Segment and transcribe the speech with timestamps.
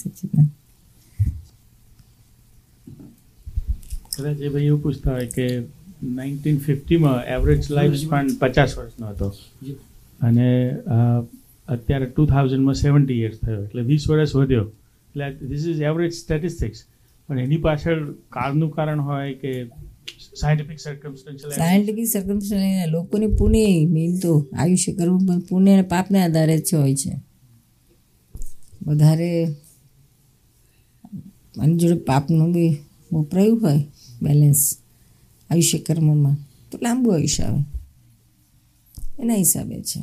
[0.00, 0.48] સચિદાન
[4.14, 5.46] કદાચ એ ભાઈ એવું પૂછતા હોય કે
[6.02, 9.28] નાઇન્ટીન ફિફ્ટીમાં એવરેજ લાઈફ સ્પાન પચાસ વર્ષનો હતો.
[10.20, 10.48] અને
[11.68, 14.64] અત્યારે ટુ થાઉઝન્ડમાં સેવન્ટી યર્સ થયો એટલે વીસ વર્ષ વધ્યો.
[14.64, 16.80] એટલે ધીસ ઇઝ એવરેજ સ્ટેટિસ્ટિક્સ
[17.28, 18.00] પણ એની પાછળ
[18.32, 19.52] કાળનું કારણ હોય કે
[20.40, 26.58] સાયન્ટિફિક સર્કમસ્ટન્શિયલ સાયન્ટિફિક સર્કમસ્ટન્શિયલ લોકોની પુણ્ય મેન તો આયુષ્ય કરવું પણ પુણ્ય અને પાપને આધારે
[26.58, 27.14] જ હોય છે.
[28.86, 29.30] વધારે
[31.60, 32.78] આની જોડે પાપનું બી
[33.12, 33.84] વપરાયું હોય
[34.22, 34.76] બેલેન્સ
[35.50, 36.36] આયુષ્ય કર્મમાં,
[36.70, 37.64] તો લાંબુ આયુષ્ય આવે.
[39.22, 40.00] એના હિસાબે છે.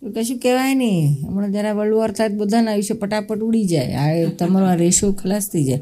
[0.00, 1.26] તો કશું કહેવાય નહીં.
[1.26, 3.94] હમણાં જરા વર્લ્ડ વોર થાય બધાના આયુષ્ય પટાપટ ઉડી જાય.
[3.94, 5.78] આ તમારો આ રેશો ખલાસ થઈ જાય.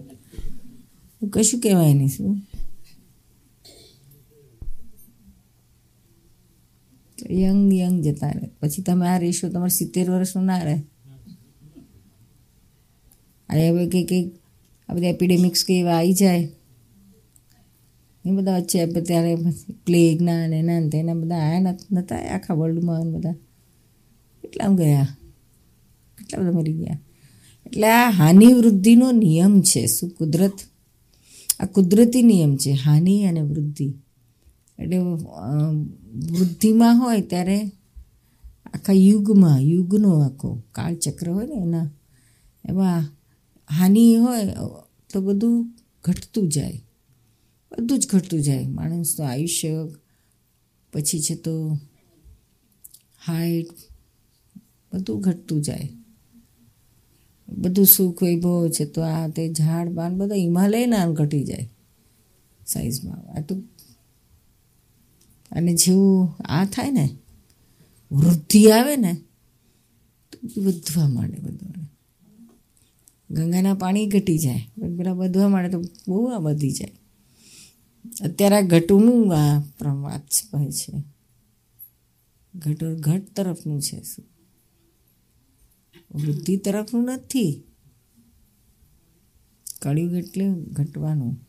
[1.21, 2.43] તો કશું કહેવાય નહીં શું?
[7.31, 8.49] યંગ યંગ જતા રહે.
[8.61, 10.83] પછી તમે આ રેશો તમારે સિત્તેર વર્ષનો ના રહે.
[13.49, 14.35] આ હવે કંઈક કંઈક
[14.89, 16.49] આ બધા એપિડેમિક્સ કે એવા આવી જાય.
[18.27, 19.37] એ બધા વચ્ચે ત્યારે
[19.87, 23.33] પ્લેગ ના ને એના ને તેના બધા આયા નતા આખા વર્લ્ડમાં બધા.
[24.43, 25.09] કેટલા ગયા?
[26.19, 26.99] કેટલા બધા મરી ગયા?
[27.67, 30.53] એટલે આ હાનિ વૃદ્ધિનો નિયમ છે, શું કુદરત?
[31.61, 33.95] આ કુદરતી નિયમ છે, હાનિ અને વૃદ્ધિ.
[34.79, 34.99] એટલે
[36.39, 37.61] વૃદ્ધિમાં હોય ત્યારે
[38.75, 41.91] આખા યુગમાં, યુગનો આખો કાળચક્ર હોય ને એના
[42.69, 43.16] એમાં
[43.71, 44.55] હાનિ હોય,
[45.13, 46.83] તો બધું ઘટતું જાય.
[47.73, 48.67] બધું જ ઘટતું જાય.
[48.69, 49.89] માણસનું આયુષ્ય,
[50.93, 51.79] પછી છે તો
[53.27, 53.71] હાઈટ
[54.93, 55.89] બધું ઘટતું જાય.
[57.49, 61.69] બધું સુખ વૈભવ છે તો આ તે ઝાડ, બાન બધા હિમાલયના ઘટી જાય
[62.67, 63.63] સાઈઝમાં આ તો
[65.53, 67.19] અને જેવું આ થાય ને,
[68.13, 69.17] વૃદ્ધિ આવે ને,
[70.33, 71.89] તો વધવા માંડે બધું.
[73.31, 74.69] ગંગાના પાણી ઘટી જાય.
[74.97, 76.93] પેલા વધવા માંડે તો બહુ આ વધી જાય.
[78.25, 81.03] અત્યારે આ ઘટુનું આ પ્રવાદ છે.
[82.55, 84.25] ઘટો ઘટ તરફનું છે શું?
[86.15, 87.63] વૃદ્ધિ તરફનું નથી.
[89.83, 91.41] કળિયુગ એટલે ઘટવાનું.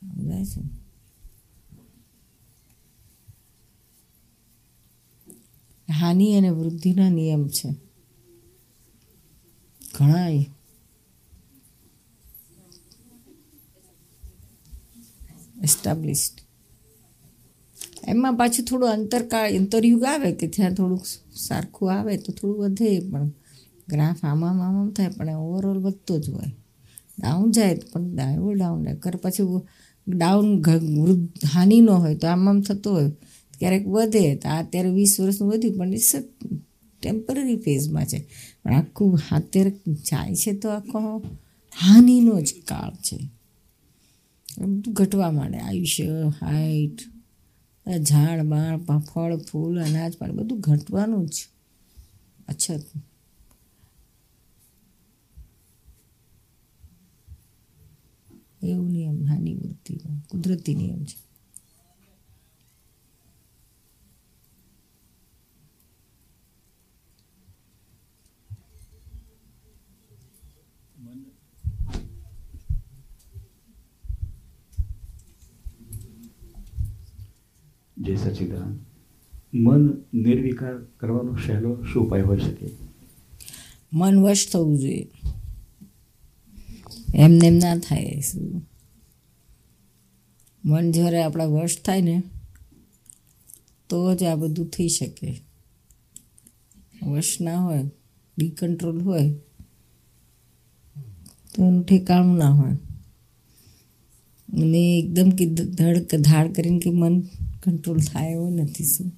[0.00, 0.77] સમજાય છે?
[5.88, 7.68] હાનિ અને વૃદ્ધિના નિયમ છે.
[9.96, 10.28] ઘણા
[15.62, 16.36] એસ્ટાબ્લિશ્ડ
[18.04, 21.04] એમાં પાછું થોડું અંતરકાળ અંતરયુગ આવે કે ત્યાં થોડુંક
[21.36, 23.30] સારખું આવે તો થોડું વધે, પણ
[23.88, 26.52] ગ્રાફ આમામ આમામ થાય, પણ ઓવરઓલ વધતો જ હોય.
[27.18, 29.44] ડાઉન જાય પણ એવો ડાઉન કર પછી
[30.06, 30.62] ડાઉન
[31.02, 33.10] વૃદ્ધ હાનિ ન હોય તો આમામ આમ થતો હોય.
[33.58, 36.16] ક્યારેક વધે તો અત્યારે વીસ વર્ષનું વધ્યું પણ ઇટ્સ
[37.02, 38.28] ટેમ્પરરી ફેઝમાં છે.
[38.64, 41.18] પણ આખું અત્યારે જાય છે તો આખો
[41.80, 43.16] હાનિનો જ કાળ છે.
[44.58, 46.98] બધું ઘટવા માંડે આયુષ્ય હાઈટ
[48.02, 51.48] ઝાડ બાળ ફળ, ફૂલ, અનાજ, પાણી બધું ઘટવાનું જ
[52.48, 52.82] અછત.
[58.62, 61.27] એવું નિયમ હાનિ વૃત્તિનો કુદરતી નિયમ છે.
[77.98, 78.78] જય સચિદાન.
[79.54, 82.68] મન નિર્વિકાર કરવાનો સહેલો શું ઉપાય હોઈ શકે?
[83.92, 85.08] મન વશ થવું જોઈએ.
[87.14, 88.22] એમને એમ ના થાય
[90.64, 92.22] મન જ્યારે આપણા વશ થાય ને,
[93.88, 95.40] તો જ આ બધું થઈ શકે.
[97.02, 97.84] વશ ના હોય,
[98.38, 99.30] ડીકન્ટ્રોલ હોય,
[101.54, 102.72] તો એનું ઠેકાણું ના હોય.
[104.62, 107.22] અને એકદમ કે ધડ ધાડ કરીને કે મન
[107.70, 109.12] કંટ્રોલ થાય એવો નથી શું?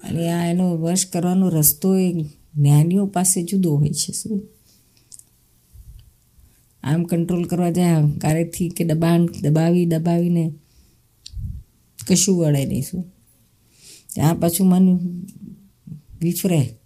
[0.00, 2.12] અને આ એનો વશ કરવાનો રસ્તો એ
[2.54, 4.48] જ્ઞાનીઓ પાસે જુદો હોય છે શું?
[6.82, 10.52] આમ કંટ્રોલ કરવા જાય અહંકારેથી કે દબાણ, દબાવી, દબાવીને
[12.08, 13.12] કશું વળે નહીં શું?
[14.14, 14.98] ત્યાં પાછું મન
[16.20, 16.78] વિફરે.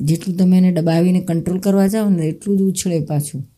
[0.00, 3.50] જેટલું તમે એને દબાવીને કંટ્રોલ કરવા જાઓ ને એટલું જ ઉછળે પાછું.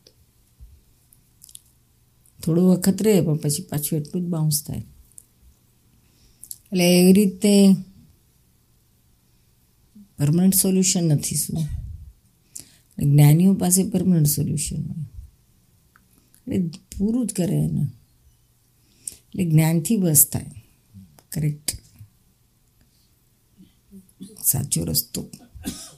[2.44, 4.82] થોડો વખત રહે પણ પછી પાછું એટલું જ બાઉન્સ થાય.
[6.72, 7.74] એટલે એવી રીતે
[10.18, 11.62] પરમનન્ટ સોલ્યુશન નથી શું?
[12.98, 15.04] જ્ઞાનીઓ પાસે પરમનન્ટ સોલ્યુશન હોય.
[16.46, 17.86] એટલે પૂરું જ કરે એને.
[19.12, 20.46] એટલે જ્ઞાનથી બસ થાય.
[21.32, 21.78] કરેક્ટ
[24.44, 25.28] સાચો રસ્તો.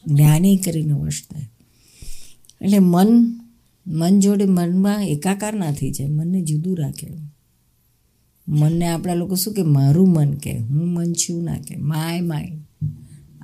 [0.07, 1.49] જ્ઞાની કરીને વશ થાય.
[2.61, 3.41] એટલે મન
[3.87, 6.09] મન જોડે મનમાં એકાકાર ના થઈ જાય.
[6.09, 7.30] મનને જુદું રાખે.
[8.51, 12.61] મનને આપણા લોકો શું કે, મારું મન કે, હું મન છું ના કે my mind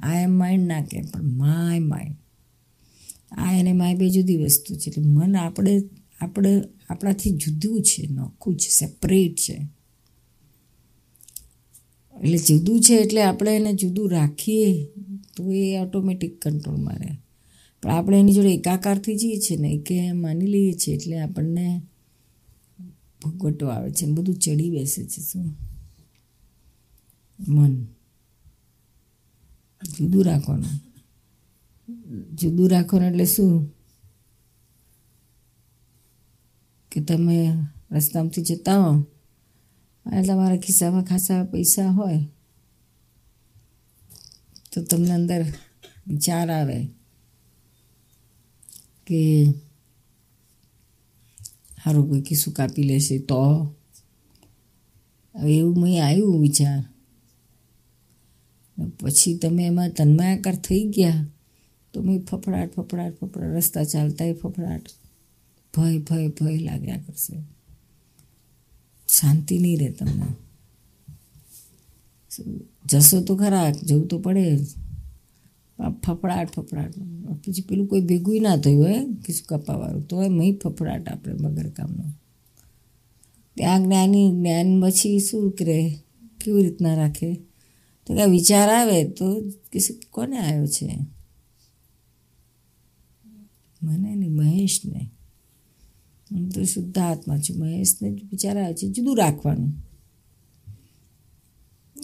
[0.02, 2.16] I am mind ના કે, પણ માય માઇન્ડ
[3.32, 4.90] આ અને માય બે જુદી વસ્તુ છે.
[4.90, 5.82] એટલે મન આપણે
[6.20, 9.66] આપણે, આપણાથી જુદું છે, નોખું છે સેપરેટ છે.
[12.22, 14.84] એટલે જુદું છે એટલે આપણે એને જુદું રાખીએ
[15.36, 17.16] તો એ ઓટોમેટિક કંટ્રોલમાં રહે
[17.82, 21.82] પણ આપણે એની જોડે એકાકારથી જઈએ છીએ ને કે માની લઈએ છીએ એટલે આપણને
[23.30, 25.56] ભોગવટો આવે છે બધું ચડી બેસે છે શું?
[27.48, 27.84] મન.
[29.98, 30.86] જુદું રાખવાનું.
[32.34, 33.76] જુદું રાખવાનું એટલે શું?
[36.92, 37.52] કે તમે
[37.90, 39.00] રસ્તામાંથી જતા હો,
[40.06, 42.28] અને તમારા ખિસ્સામાં ખાસા પૈસા હોય,
[44.72, 45.44] તો તમને અંદર
[46.06, 46.86] વિચાર આવે
[49.06, 49.44] કે
[51.86, 53.40] સારું કોઈ કિસ્સું કાપી લેશે તો
[55.34, 56.80] હવે એવું મેં આવ્યું વિચાર
[58.98, 61.20] પછી તમે એમાં તન્માયાકાર થઈ ગયા
[61.94, 64.86] તો મેં ફફડાટ ફફડાટ ફફડાટ રસ્તા ચાલતા એ ફફડાટ
[65.74, 67.38] ભય ભય ભય લાગ્યા કરશે
[69.08, 70.28] શાંતિ નહીં રહે તમને
[72.90, 74.44] જશો તો ખરા જવું તો પડે
[75.78, 76.98] ફફડાટ ફફડાટ.
[77.46, 78.94] પછી પેલું કોઈ ભેગું ના થયું હોય
[79.26, 80.02] કીશું કપાવાળું.
[80.02, 82.04] તો એમ ફફડાટ આપણે વગર કામનો
[83.54, 85.98] ત્યાં જ્ઞાની, જ્ઞાન પછી શું કરે?
[86.44, 87.34] કેવી રીતના રાખે?
[88.06, 89.40] તો કે વિચાર આવે તો
[89.72, 90.98] કીશું કોને આવ્યો છે?
[93.82, 95.10] મને નહીં, મહેશને.
[96.32, 97.58] હું તો શુદ્ધ આત્મા છું.
[97.58, 99.85] મહેશને વિચાર આવે છે, જુદું રાખવાનું.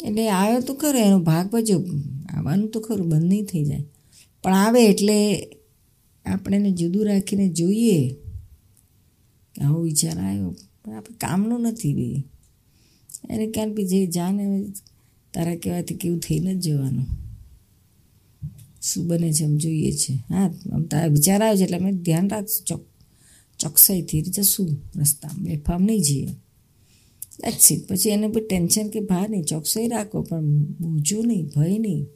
[0.05, 1.85] એટલે આવ્યો તો ખરો, એનો ભાગ ભજો
[2.33, 3.85] આવવાનું તો ખરું, બંધ નહીં થઈ જાય.
[4.43, 5.47] પણ આવે એટલે
[6.25, 8.15] આપણે એને જુદું રાખીને જોઈએ.
[9.55, 10.55] કે આવો વિચાર આવ્યો
[10.85, 12.25] પણ આપણે કામનું નથી બી.
[13.31, 14.67] એને ક્યાંક બી જે જાને
[15.35, 17.07] તારા કહેવાથી કેવું થઈને જ જવાનું.
[18.83, 20.15] શું બને છે એમ જોઈએ છે.
[20.15, 22.65] હા, આમ તારા વિચાર આવે છે એટલે અમે ધ્યાન રાખશું.
[22.67, 22.85] ચોક
[23.59, 26.29] ચોકસાઈથી જશું રસ્તા બેફામ નહીં જઈએ.
[27.41, 30.43] દેટ્સ પછી એને બી ટેન્શન કે ભાર નહીં, ચોકસાઈ રાખો, પણ
[30.81, 32.07] બોજો નહીં, ભય નહીં.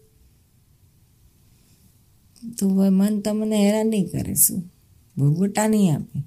[2.58, 4.72] તો મન તમને હેરાન નહીં કરે શું?
[5.16, 6.22] ભોગવટા નહીં આપે.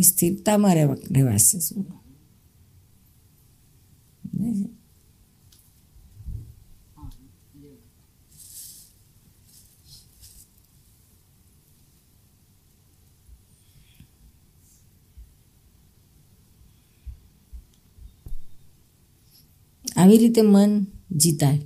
[0.00, 1.86] સ્થિરતામાં રહેવાશે શું?
[20.06, 20.86] આવી રીતે મન
[21.16, 21.58] જીતાય.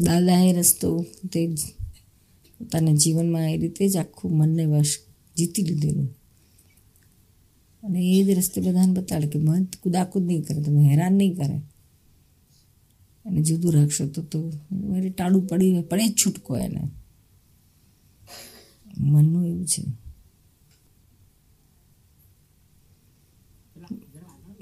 [0.00, 1.46] દાદાએ રસ્તો તે
[2.58, 4.98] પોતાના જીવનમાં એ રીતે જ આખું મનને વશ
[5.36, 6.18] જીતી લીધેલું.
[7.82, 11.56] અને એ જ રસ્તે બધાને બતાડે કે મન કુદાકુદ નહીં કરે, તમે હેરાન નહીં કરે.
[13.24, 16.80] અને જુદું રાખશો તો તો મારે ટાળું પડી પડે જ છૂટકો એને.
[18.98, 20.03] મનનું એવું છે.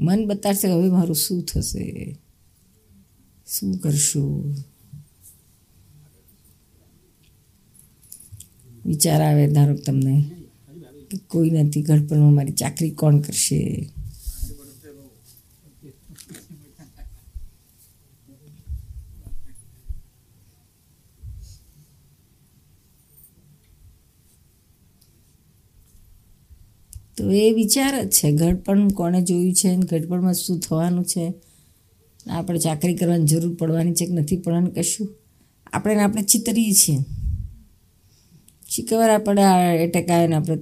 [0.03, 2.17] મન બતાડશે હવે મારું શું થશે?
[3.47, 4.55] શું કરશું?
[8.87, 10.25] વિચાર આવે ધારો તમને
[11.27, 13.91] કોઈ નથી ઘડપણમાં મારી ચાકરી કોણ કરશે?
[27.23, 28.33] તો એ વિચાર જ છે.
[28.33, 31.35] ઘડપણ કોણે જોયું છે ઘડપણમાં શું થવાનું છે?
[32.31, 35.09] આપણે ચાકરી કરવાની જરૂર પડવાની છે કે નથી પડવાની કશું?
[35.73, 36.99] આપણે આપણે ચિતરીએ છીએ.
[38.69, 39.43] શીખવાર આપણે
[39.77, 40.59] એટેક આવ્યો ને આપણે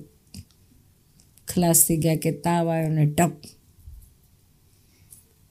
[1.48, 3.32] ખલાસ થઈ ગયા કે તાવ આવ્યો ને ટપ.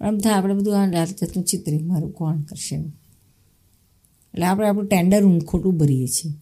[0.02, 1.78] આમ થાય આપણે બધું આ રાત જાતનું ચિતરી.
[1.78, 6.34] મારું કોણ કરશે એટલે આપણે આપણું ટેન્ડર હું ખોટું ભરીએ છીએ.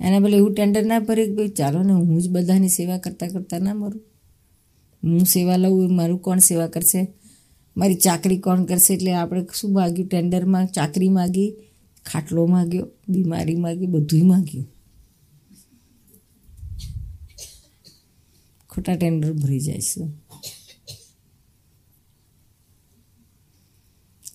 [0.00, 3.28] એને ભલે એવું ટેન્ડર ના ભરે કે ભાઈ ચાલો ને હું જ બધાની સેવા કરતાં
[3.28, 4.02] કરતાં ના મરું.
[5.04, 7.12] હું સેવા લઉં મારું કોણ સેવા કરશે?
[7.76, 8.94] મારી ચાકરી કોણ કરશે?
[8.94, 10.08] એટલે આપણે શું માગ્યું?
[10.08, 11.56] ટેન્ડરમાં ચાકરી માગી,
[12.04, 14.66] ખાટલો માગ્યો, બીમારી માગી બધું માગ્યું.
[18.70, 20.04] ખોટા ટેન્ડર ભરી છે.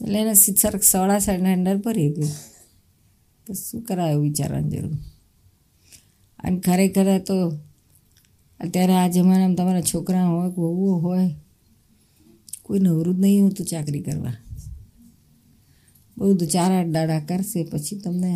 [0.02, 2.30] એટલે એને સરક સળા ટેન્ડર ભરી ગયું
[3.48, 4.92] તો શું કરાયું વિચારવાની જરૂર?
[6.40, 7.38] અને ખરેખર તો
[8.60, 11.28] અત્યારે આ જમાનામાં તમારા છોકરા હોય કે વહુઓ હોય
[12.64, 14.38] કોઈ નવરું નહીં હોતું ચાકરી કરવા.
[16.18, 18.32] તો ચાર આઠ દાડા કરશે, પછી તમને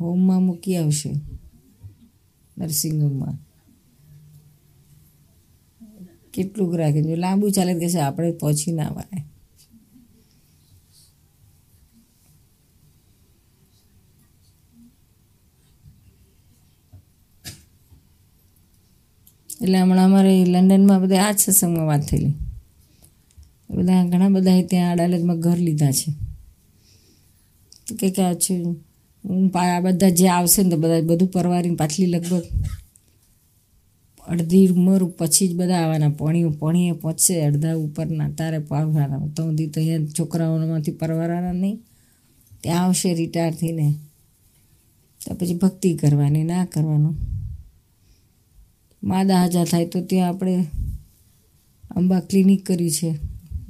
[0.00, 1.10] હોમમાં મૂકી આવશે
[2.56, 3.36] નર્સિંગ હોમમાં
[6.34, 7.00] કેટલું રાખે.
[7.02, 9.24] જો લાંબુ ચાલે તો કહેશે, આપણે પહોંચી ના વળાય
[19.62, 22.34] એટલે હમણાં અમારે લંડનમાં બધા આ જ સત્સંગમાં વાત થયેલી.
[23.70, 26.12] બધા ઘણા બધા ત્યાં અડાલતમાં ઘર લીધા છે.
[27.86, 28.62] તો કે કે છે,
[29.24, 32.42] હું આ બધા જે આવશે ને તો બધા બધું પરવારીને પાછલી લગભગ
[34.28, 36.08] અડધી ઉંમર પછી જ બધા આવવાના.
[36.08, 41.80] પોણીઓ પણીએ પહોંચશે અડધા ઉપરના, તારે પાવવાના તો સુધી તો અહીંયા છોકરાઓમાંથી પરવારાના નહીં.
[42.62, 43.94] ત્યાં આવશે રિટાયર થઈને.
[45.26, 47.16] તો પછી ભક્તિ કરવાની, ના કરવાનું.
[49.02, 50.66] માદા હાજા થાય તો ત્યાં આપણે
[51.90, 53.18] અંબા ક્લિનિક કર્યું છે.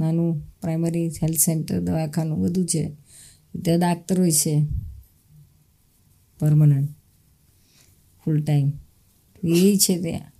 [0.01, 2.93] નાનું પ્રાઇમરી હેલ્થ સેન્ટર દવાખાનું, બધું છે.
[3.65, 4.67] ત્યાં ડાક્ટરો છે.
[6.39, 6.91] પરમનન્ટ
[8.25, 8.73] ફૂલ ટાઈમ
[9.45, 10.33] એ છે ત્યાં.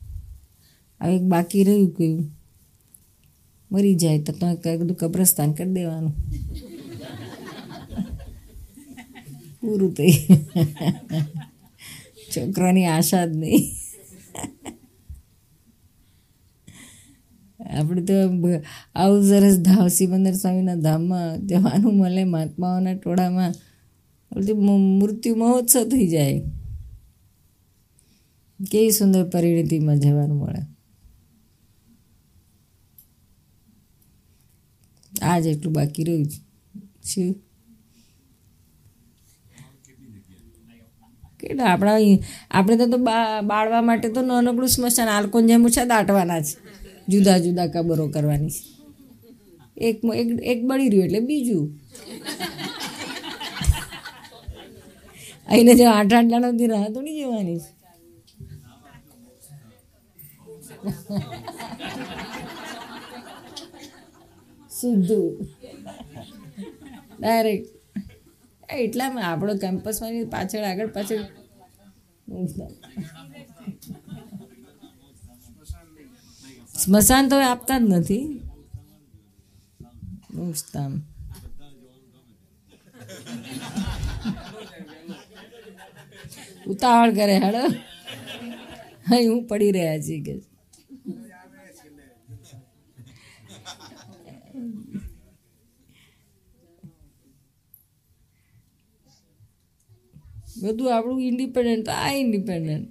[1.03, 2.31] હવે એક બાકી રહ્યું કયું
[3.73, 6.15] મરી જાય તો તમે બધું કબ્રસ્તાન કરી દેવાનું.
[9.61, 10.13] પૂરું થઈ.
[12.37, 13.88] છોકરાની આશા જ નહીં.
[17.61, 18.15] આપણે તો
[18.95, 23.55] આવું સરસ ધામ સિમંદર સ્વામીના ધામમાં જવાનું મળે મહાત્માઓના ટોળામાં
[24.99, 26.41] મૃત્યુ મહોત્સવ થઈ જાય
[28.71, 30.63] કેવી સુંદર પરિણતિમાં જવાનું મળે
[35.23, 36.27] આ એટલું બાકી રહ્યું
[37.01, 37.35] છે.
[41.41, 41.93] કેટલા આપણા
[42.51, 42.99] આપણે તો
[43.47, 46.68] બાળવા માટે તો નાનકડું સ્મશાન આલકોન જેમ ઓછા દાટવાના છે
[47.09, 48.57] જુદા જુદા કબરો કરવાની.
[49.77, 51.67] છે એક એક બળી રહ્યું એટલે બીજું.
[55.49, 57.71] અહીંને જો આઠ આઠ જણા સુધી રાહ થોડી જવાની છે.
[64.77, 65.31] સીધું
[67.21, 67.69] ડાયરેક્ટ
[68.79, 71.25] એટલામાં આપણો કેમ્પસમાં પાછળ આગળ પાછળ.
[76.79, 78.41] સ્મશાન તો આપતા જ નથી.
[80.35, 80.93] મુસ્તામ
[86.67, 87.65] ઉતાવળ કરે, હેડો.
[89.11, 90.35] અહીં હું પડી રહ્યા છીએ કે.
[100.63, 102.89] બધું આપણું ઇન્ડિપેન્ડન્ટ આ ઇન્ડિપેન્ડન્ટ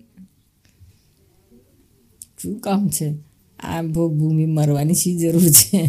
[2.40, 3.27] શું કામ છે?
[3.60, 5.80] આ ભોગ ભૂમિ મરવાની શી જરૂર છે?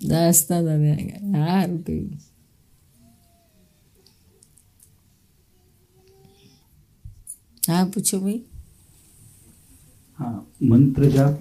[0.00, 0.96] દાસતા દાદા
[1.32, 2.10] સારું કહ્યું
[7.62, 8.42] હા, પૂછો ભાઈ.
[10.18, 11.34] હા, મંત્ર જાપ,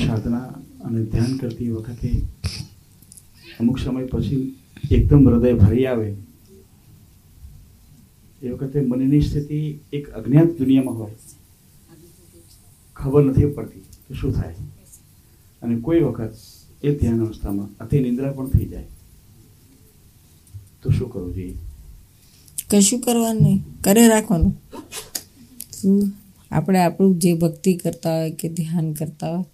[0.00, 0.46] સાધના
[0.84, 2.10] અને ધ્યાન કરતી વખતે
[3.58, 4.42] અમુક સમય પછી
[4.90, 6.08] એકદમ હૃદય ભરી આવે.
[8.42, 11.14] એ વખતે મનની સ્થિતિ એક અજ્ઞાત દુનિયામાં હોય.
[12.94, 14.54] ખબર નથી પડતી કે શું થાય.
[15.62, 16.36] અને કોઈ વખત
[16.82, 18.86] એ ધ્યાન અવસ્થામાં અતિ નિંદ્રા પણ થઈ જાય.
[20.82, 21.56] તો શું કરવું જોઈએ?
[22.70, 23.64] કશું કરવાનું નહીં.
[23.80, 24.54] કરે રાખવાનું.
[26.50, 29.44] આપણે આપણું જે ભક્તિ કરતા હોય કે ધ્યાન કરતા હોય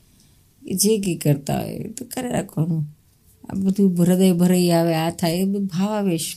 [0.66, 2.84] કે જે કંઈ કરતા હોય તો કરે રાખવાનું.
[3.50, 6.36] આ બધું હૃદય ભરાઈ આવે, આ થાય, એ બધું ભાવાવેશ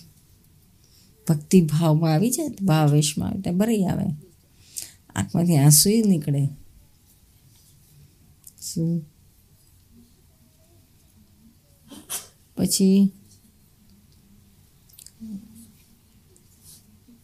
[1.28, 4.06] ભક્તિ ભાવમાં આવી જાય તો ભાવાવેશમાં આવે એટલે ભરાઈ આવે.
[5.16, 6.48] આંખમાંથી આંસુ નીકળે.
[8.62, 9.06] શું?
[12.58, 13.12] પછી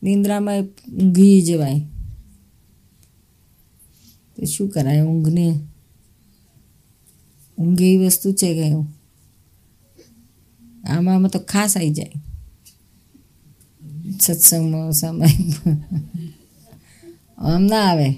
[0.03, 0.61] નિંદ્રામાં
[1.01, 1.79] ઊંઘી જવાય.
[4.35, 5.01] તો શું કરાય?
[5.01, 5.59] ઊંઘને.
[7.57, 8.73] ઊંઘ એવી વસ્તુ છે કે
[10.89, 12.30] આમાં તો ખાસ આવી જાય.
[14.19, 15.29] સત્સંગમાં સમય
[17.43, 18.09] આમ ના આવે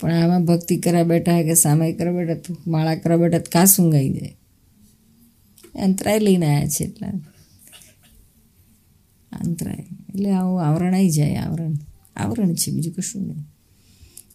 [0.00, 3.68] પણ આમાં ભક્તિ કરવા બેઠા કે સામાય કરવા બેઠા તો માળા કરવા બેઠા તો કાં
[3.76, 4.32] ઊંઘ જાય
[5.78, 7.14] અંતરાય લઈને આવ્યા છે એટલા
[9.32, 11.76] અંતરાય એટલે આવું આવરણ આવી જાય આવરણ
[12.16, 13.44] આવરણ છે બીજું કશું નહીં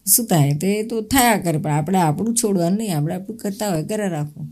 [0.06, 3.70] શું થાય તો એ તો થયા કરે પણ આપણે આપણું છોડવાનું નહીં આપણે આપણું કરતા
[3.70, 4.48] હોય કરે રાખવું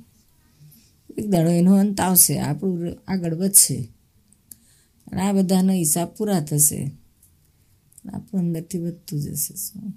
[1.16, 3.78] એક દાડો એનો અંત આવશે આપણું આગળ વધશે
[5.12, 6.90] અને આ બધાનો હિસાબ પૂરા થશે.
[8.14, 9.92] આપણું અંદરથી વધતું જશે શું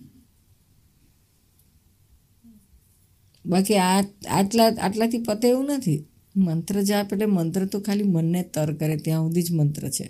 [3.45, 6.05] બાકી આ, આટલા, આટલાથી પતે એવું નથી.
[6.37, 10.07] મંત્ર જાપ એટલે મંત્ર તો ખાલી મનને તર કરે, ત્યાં સુધી જ મંત્ર છે?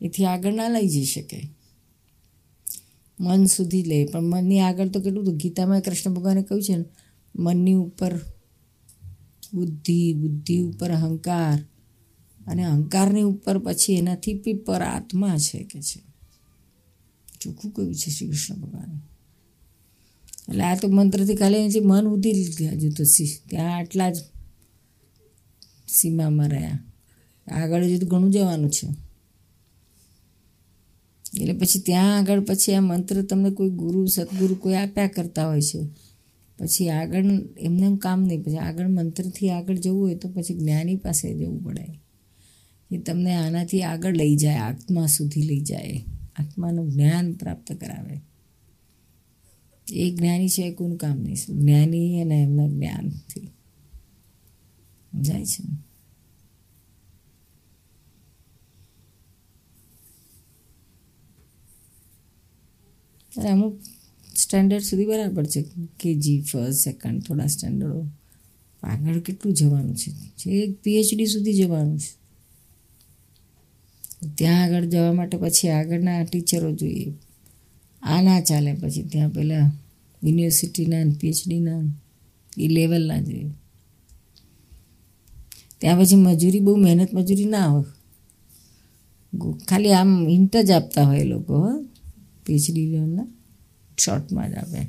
[0.00, 1.48] એથી આગળ ના લઈ જઈ શકે.
[3.20, 4.04] મન સુધી લે.
[4.06, 6.84] પણ મનની આગળ તો કેટલું ગીતામાં કૃષ્ણ ભગવાને કહ્યું છે ને,
[7.36, 8.20] મનની ઉપર
[9.54, 11.64] બુદ્ધિ બુદ્ધિ ઉપર અહંકાર
[12.46, 16.02] અને અહંકારની ઉપર પછી એનાથી પીપર આત્મા છે કે છે.
[17.40, 18.94] ચોખ્ખું કહ્યું છે શ્રી કૃષ્ણ ભગવાને?
[20.48, 23.04] એટલે આ તો મંત્રથી ખાલી મન ઉધી લીધા હજુ તો
[23.50, 24.16] ત્યાં આટલા જ
[25.88, 26.78] સીમામાં રહ્યા.
[27.50, 28.88] આગળ હજુ ઘણું જવાનું છે.
[31.40, 35.60] એટલે પછી ત્યાં આગળ પછી આ મંત્ર તમને કોઈ ગુરુ, સદગુરુ કોઈ આપ્યા કરતા હોય
[35.60, 35.86] છે?
[36.58, 37.18] પછી આગળ
[37.58, 38.42] એમને એમ કામ નહીં.
[38.42, 42.00] પછી આગળ મંત્રથી આગળ જવું હોય તો પછી જ્ઞાની પાસે જવું પડે.
[42.92, 46.04] એ તમને આનાથી આગળ લઈ જાય, આત્મા સુધી લઈ જાય.
[46.36, 48.20] આત્માનું જ્ઞાન પ્રાપ્ત કરાવે.
[49.92, 51.60] એ જ્ઞાની છે કોનું કામ નહીં.
[51.60, 53.50] જ્ઞાની અને એમના જ્ઞાનથી.
[55.20, 55.64] જાય છે?
[63.48, 63.80] અમુક
[64.38, 65.64] સ્ટેન્ડર્ડ સુધી બરાબર છે.
[66.00, 68.06] કે જી ફર્સ્ટ, સેકન્ડ, થોડા સ્ટેન્ડર્ડો.
[68.82, 70.10] આગળ કેટલું જવાનું છે?
[70.10, 72.18] જે પીએચડી સુધી જવાનું છે.
[74.34, 77.12] ત્યાં આગળ જવા માટે પછી આગળના ટીચરો જોઈએ.
[78.02, 79.70] આ ના ચાલે પછી ત્યાં પહેલાં
[80.24, 81.82] યુનિવર્સિટીના પીએચડીના
[82.58, 83.50] એ લેવલના જોઈએ.
[85.78, 87.84] ત્યાં પછી મજૂરી, બહુ મહેનત મજૂરી ના હોય.
[89.68, 91.84] ખાલી આમ હિન્ટ જ આપતા હોય એ લોકો
[92.46, 93.26] પીએચડી લેવલના
[93.98, 94.80] શોર્ટમાં જ આપે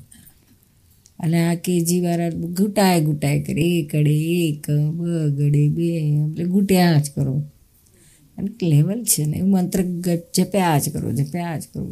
[1.19, 3.61] અને આ કેજી વાળા ઘૂંટાય ઘૂંટાય કરે.
[3.79, 4.15] એક અડે
[4.47, 4.99] એક બ
[5.29, 7.33] ગડે બે, એટલે ઘૂંટ્યા જ કરો.
[8.37, 9.81] અને લેવલ છે ને, એવું મંત્ર
[10.35, 11.83] જપ્યા જ કરો જપ્યા જ કરો,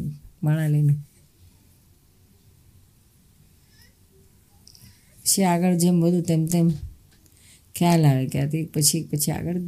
[0.42, 0.94] માળા લઈને.
[5.24, 6.66] પછી આગળ જેમ બધું તેમ તેમ
[7.74, 9.58] ખ્યાલ આવે કે પછી પછી આગળ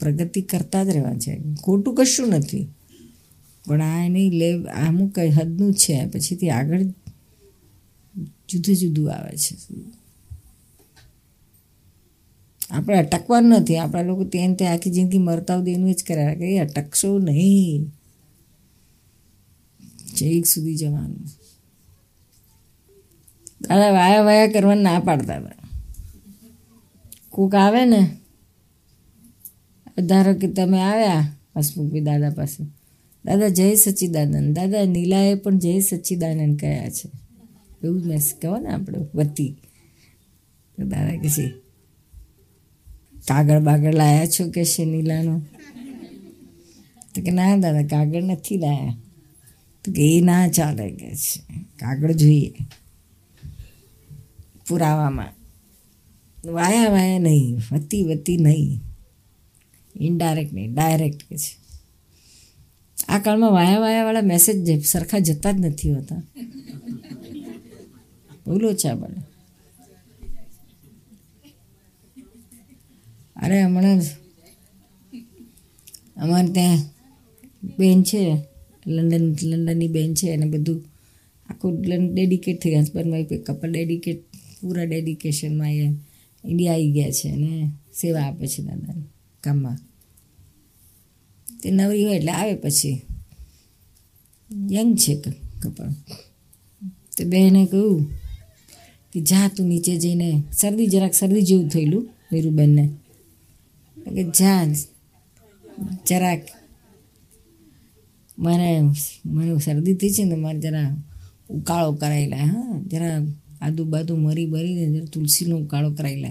[0.00, 1.32] પ્રગતિ કરતા જ રહેવા છે.
[1.64, 2.66] ખોટું કશું નથી.
[3.68, 6.82] પણ આ એની લે, અમુક કંઈ હદનું છે, પછીથી આગળ
[8.48, 9.56] જુદું જુદું આવે છે.
[12.70, 17.18] આપણે અટકવાનું નથી, આપણા લોકો ત્યાં ત્યાં આખી જિંદગી મરતા એનું જ કર્યા કે અટકશો
[17.18, 17.90] નહીં.
[20.06, 21.24] છેક સુધી જવાનું.
[23.68, 25.68] દાદા વાયા વાયા કરવાનું ના પાડતા હતા.
[27.28, 28.16] કોક આવે ને?
[30.02, 32.77] ધારો કે તમે આવ્યા હસમુખભાઈ દાદા પાસે.
[33.24, 37.10] દાદા જય સચ્ચિદાનંદ દાદા નીલાએ પણ જય સચ્ચિદાનંદ કહ્યા છે.
[37.84, 39.56] એવું મેં કહો ને આપણે વતી.
[40.78, 41.48] દાદા કે છે,
[43.28, 45.42] કાગળ બાગળ લાયા છો કે છે નીલાનો?
[47.14, 48.96] તો કે, ના દાદા, કાગળ નથી લાયા.
[49.84, 51.54] તો કે, એ ના ચાલે કે છે.
[51.78, 52.54] કાગળ જોઈએ.
[54.68, 55.28] પુરાવામાં.
[56.52, 58.80] વાયા વાયા નહીં, વતી વતી નહીં.
[60.00, 61.67] ઇનડાયરેક્ટ નહીં ડાયરેક્ટ કે છે.
[63.08, 66.22] આ કાળમાં વાયા વાયાવાળા મેસેજ સરખા જતા જ નથી હોતા.
[68.46, 69.22] બોલો આપણે
[73.36, 74.00] અરે હમણાં
[76.16, 76.78] અમારે ત્યાં
[77.78, 78.36] બેન છે,
[78.86, 80.84] લંડન, લંડનની બેન છે અને બધું
[81.48, 81.82] આખું
[82.14, 84.24] ડેડિકેટ થઈ હસબન્ડ વાઈફ કપલ ડેડિકેટ
[84.60, 85.94] પૂરા ડેડિકેશનમાં એ
[86.44, 89.02] ઇન્ડિયા આવી ગયા છે અને સેવા આપે છે દાદાને
[89.40, 89.78] કામમાં
[91.62, 93.02] તે નવરી હોય એટલે આવે પછી.
[94.70, 95.14] યંગ છે
[95.62, 95.92] કપડ
[97.16, 98.00] તો બેને કહ્યું
[99.12, 100.42] કે જા તું નીચે જઈને.
[100.60, 102.84] શરદી જરાક શરદી જેવું થયેલું નીરુબેનને
[103.96, 104.66] કે જા
[106.06, 106.42] જરાક.
[108.38, 108.68] મને
[109.26, 110.96] મને શરદી થઈ છે ને, મારે જરા
[111.50, 112.80] ઉકાળો કરાવી લે હા.
[112.86, 113.18] જરા
[113.60, 116.30] આદુ બાદુ મરી બરીને જરા તુલસીનો ઉકાળો કરાવી લે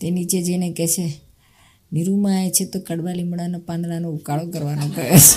[0.00, 1.06] તે નીચે જઈને કહે છે
[1.92, 5.36] નીરુમાં આવે છે તો કડવા લીમડાના પાંદડાનો ઉકાળો કરવાનો કહે છે.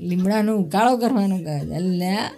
[0.00, 1.74] લીમડાનો ઉકાળો કરવાનો કહે છે.
[1.74, 2.30] અલ્યા.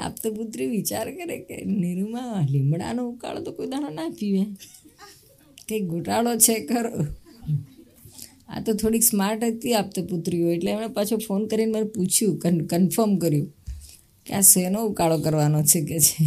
[0.00, 4.44] આપ તો પુત્રી વિચાર કરે કે નીરુમાં, લીમડાનો ઉકાળો તો કોઈ દાણો ના પીવે.
[5.68, 7.06] કંઈક ઘોટાળો છે ખરો.
[8.48, 12.66] આ તો થોડીક સ્માર્ટ હતી આપતો પુત્રીઓ, એટલે એમણે પાછો ફોન કરીને મને પૂછ્યું કન
[12.66, 13.54] કન્ફર્મ કર્યું
[14.26, 16.24] કે આ શેનો ઉકાળો કરવાનો છે કે છે?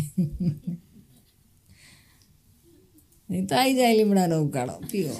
[3.29, 5.15] નહીં તો આવી જાય લીમડાનો ઉકાળો પીવો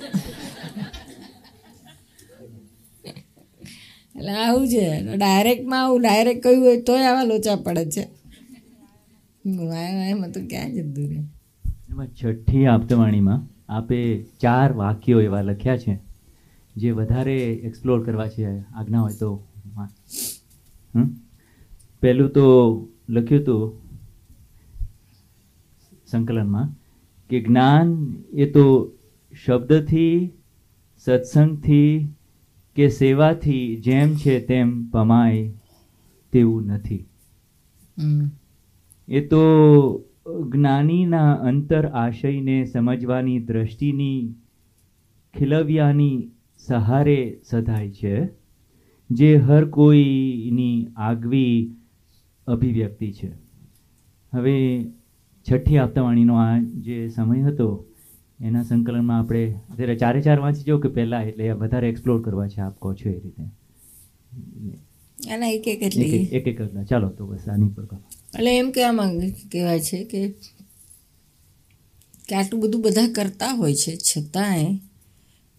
[4.15, 4.83] એટલે આવું છે
[5.15, 8.03] ડાયરેક્ટમાં આવું ડાયરેક્ટ કહ્યું હોય તોય આવા લોચા પડે છે
[9.65, 11.19] વાયમાં તો ક્યાં જતું રહે
[11.89, 13.41] એમાં છઠ્ઠી આપતવાણીમાં
[13.71, 13.99] આપે
[14.39, 15.93] ચાર વાક્યો એવા લખ્યા છે
[16.75, 19.29] જે વધારે એક્સપ્લોર કરવા છે આજ્ઞા હોય તો?
[22.03, 22.45] પહેલું તો
[23.09, 23.63] લખ્યું હતું
[26.07, 26.67] સંકલનમાં
[27.29, 27.93] કે જ્ઞાન
[28.33, 28.65] એ તો
[29.45, 30.31] શબ્દથી
[30.97, 32.07] સત્સંગથી
[32.75, 35.51] કે સેવાથી જેમ છે તેમ પમાય
[36.33, 37.05] તેવું નથી.
[39.07, 39.43] એ તો
[40.53, 44.33] જ્ઞાનીના અંતર આશયને સમજવાની દ્રષ્ટિની
[45.35, 48.15] ખીલવ્યાની સહારે સધાય છે
[49.09, 51.71] જે હર કોઈની આગવી
[52.47, 53.31] અભિવ્યક્તિ છે.
[54.33, 54.57] હવે
[55.51, 57.85] છઠ્ઠી આપતાવાણીનો આ જે સમય હતો
[58.41, 62.61] એના સંકલનમાં આપણે અત્યારે ચારે ચાર વાંચી જાઓ કે પહેલાં એટલે વધારે એક્સપ્લોર કરવા છે
[62.61, 63.43] આપ કહો છો એ રીતે.
[65.33, 67.83] આના એક એક એટલી એક- એક ચાલો તો બસ આની પર
[68.39, 70.29] એટલે એમ કહેવા માંગે કહેવાય છે કે
[72.29, 73.95] કે આટલું બધું બધા કરતા હોય છે.
[73.95, 74.79] છતાંય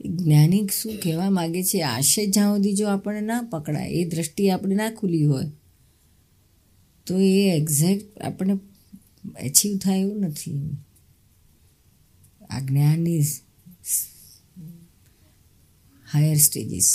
[0.06, 1.82] જ્ઞાની શું કહેવા માગે છે?
[1.82, 5.44] આશય જ્યાં સુધી જો આપણને ના પકડાય એ દ્રષ્ટિ આપણે ના ખુલી હોય
[7.06, 8.54] તો એ એક્ઝેક્ટ આપણે
[9.40, 10.76] એચીવ થાય એવું નથી.
[12.50, 13.22] આ જ્ઞાનની
[16.06, 16.90] હાયર સ્ટેજીસ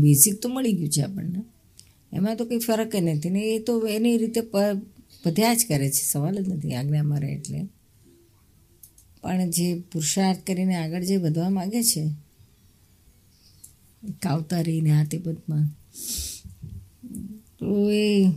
[0.00, 1.40] બેઝિક તો મળી ગયું છે આપણને.
[2.12, 4.40] એમાં તો કંઈ ફરક જ નથી ને એ તો એની રીતે
[5.26, 6.02] બધ્યા જ કરે છે.
[6.02, 7.60] સવાલ જ નથી આજ્ઞા મારે એટલે.
[9.22, 12.02] પણ જે પુરુષાર્થ કરીને આગળ જે વધવા માગે છે,
[14.22, 15.18] કાવતારીને આ તે
[17.58, 18.30] તો એ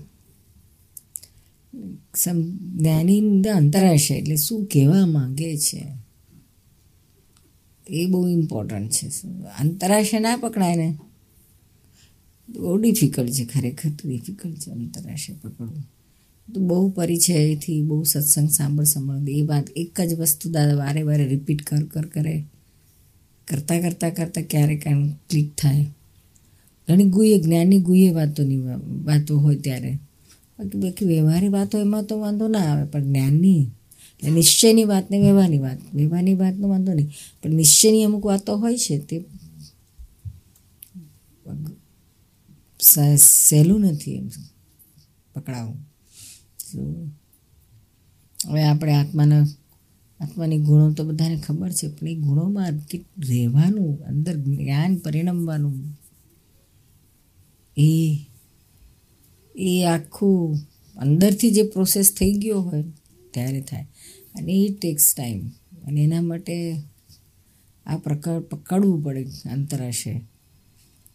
[2.15, 2.41] સમ
[2.77, 5.87] જ્ઞાની અંતરાશે એટલે શું કહેવા માંગે છે?
[7.89, 9.07] એ બહુ ઇમ્પોર્ટન્ટ છે.
[9.59, 10.97] અંતરાશે ના પકડાય ને?
[12.49, 15.83] બહુ ડિફિકલ્ટ છે, ખરેખર તો ડિફિકલ્ટ છે અંતરાશે પકડવું.
[16.53, 21.27] તો બહુ પરિચયથી, બહુ સત્સંગ સાંભળ સાંભળ એ વાત એક જ વસ્તુ દાદા વારે વારે
[21.27, 22.43] રિપીટ કર કર, કરે.
[23.47, 25.85] કરતાં કરતાં કરતાં ક્યારેક આમ ક્લિક થાય.
[26.89, 28.57] ઘણી ગુહ્ય, જ્ઞાની ગુહ્ય વાતોની
[29.03, 29.97] વાતો હોય ત્યારે.
[30.59, 33.71] બાકી બાકી વ્યવહારની વાતો એમાં તો વાંધો ના આવે, પણ જ્ઞાનની.
[34.19, 35.77] એટલે નિશ્ચયની વાત ને વ્યવહારની વાત.
[35.93, 37.09] વ્યવહારની વાતનો વાંધો નહીં.
[37.43, 39.25] પણ નિશ્ચયની અમુક વાતો હોય છે તે
[43.17, 44.27] સહેલું નથી એમ.
[45.35, 45.77] પકડાવું.
[48.47, 49.45] હવે આપણે આત્માના,
[50.19, 52.69] આત્માની ગુણો તો બધાને ખબર છે, પણ એ ગુણોમાં
[53.27, 55.75] રહેવાનું, અંદર જ્ઞાન પરિણમવાનું,
[57.77, 58.17] એ
[59.57, 60.57] એ આખું
[60.97, 62.83] અંદરથી જે પ્રોસેસ થઈ ગયો હોય
[63.31, 63.83] ત્યારે થાય.
[64.35, 65.47] અને એ ટેક્સ ટાઈમ
[65.87, 66.75] અને એના માટે
[67.85, 70.21] આ પ્રકાર પકડવું પડે અંતરાશે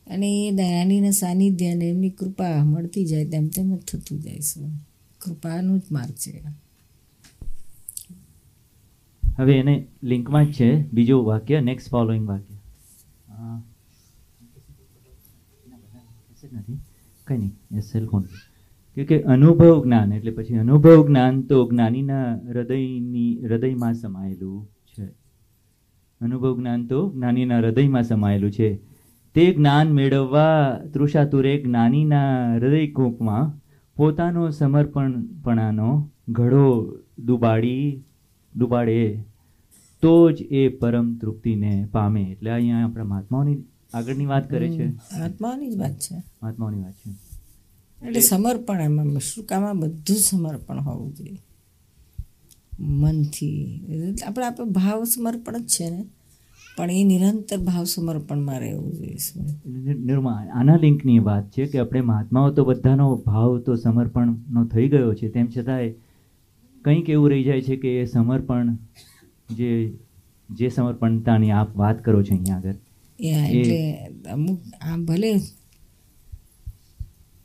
[0.06, 4.60] અને એ દયાનીના સાનિધ્ય અને એમની કૃપા મળતી જાય તેમ તેમ જ થતું જાય છે.
[5.18, 6.42] કૃપાનો જ માર્ગ છે.
[9.36, 12.54] હવે એને લિંકમાં જ છે બીજું વાક્ય નેક્સ્ટ ફોલોઈંગ વાક્ય.
[16.52, 16.78] નથી.
[17.32, 17.76] કંઈ નહીં?
[17.76, 18.22] એ સેલ ફોન
[18.94, 25.04] કે કે અનુભવ જ્ઞાન, એટલે પછી અનુભવ જ્ઞાન તો જ્ઞાનીના હૃદયની, હૃદયમાં સમાયેલું છે.
[26.20, 28.80] અનુભવ જ્ઞાન તો જ્ઞાનીના હૃદયમાં સમાયેલું છે.
[29.34, 33.60] તે જ્ઞાન મેળવવા તૃષાતુરે જ્ઞાનીના હૃદય કૂપમાં
[33.96, 38.02] પોતાનો સમર્પણપણાનો ઘડો ડુબાડી
[38.58, 39.24] ડુબાડે
[40.02, 42.22] તો જ એ પરમ તૃપ્તિને પામે.
[42.22, 43.56] એટલે અહીંયા આપણા મહાત્માઓની
[43.94, 45.16] આગળની વાત કરે છે.
[45.20, 46.16] આત્માની જ વાત છે.
[46.42, 47.10] મહાત્માઓની વાત છે.
[48.06, 51.38] એટલે સમર્પણ એમાં શુકામાં બધું સમર્પણ હોવું જોઈએ.
[52.80, 53.80] મનથી.
[54.26, 56.06] આપણે આપણે ભાવ સમર્પણ જ છે ને.
[56.76, 59.96] પણ એ નિરંતર ભાવ સમર્પણમાં રહેવું જોઈએ નિર્માણ.
[59.96, 65.14] નિર્મા આના લિંકની વાત છે કે આપણે મહાત્માઓ તો બધાનો ભાવ તો સમર્પણનો થઈ ગયો
[65.14, 65.28] છે.
[65.28, 65.90] તેમ છતાંય
[66.82, 68.76] કંઈક એવું રહી જાય છે કે એ સમર્પણ
[69.50, 69.98] જે
[70.50, 72.74] જે સમર્પણતાની આપ વાત કરો છો અહીંયા આગળ.
[73.22, 73.98] એટલે
[74.30, 75.32] અમુક આમ ભલે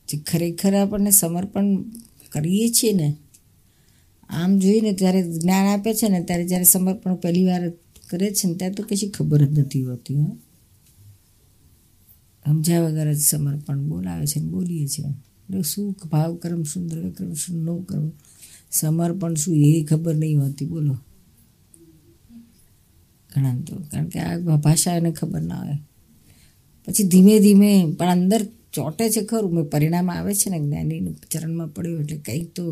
[0.09, 1.83] જે ખરેખર આપણને સમર્પણ
[2.31, 3.15] કરીએ છીએ ને
[4.29, 7.69] આમ જોઈને ત્યારે જ્ઞાન આપે છે ને ત્યારે જ્યારે સમર્પણ પહેલી વાર
[8.09, 10.35] કરે છે ને ત્યારે તો કશી ખબર જ નથી હોતી હા.
[12.47, 15.07] સમજ્યા વગર જ સમર્પણ બોલાવે છે ને બોલીએ છીએ.
[15.49, 18.11] એટલે શું ભાવ કર્મ શું દ્રવ્ય કર્મ શું ન કર્મ
[18.71, 20.97] સમર્પણ શું એ ખબર નહીં હોતી બોલો.
[23.35, 25.79] ઘણા તો કારણ કે આ ભાષા એને ખબર ના હોય.
[26.87, 28.41] પછી ધીમે ધીમે, પણ અંદર
[28.73, 32.63] ચોટે છે ખરું, મેં પરિણામ આવે છે ને જ્ઞાનીનું ચરણમાં પડ્યું એટલે કંઈક તો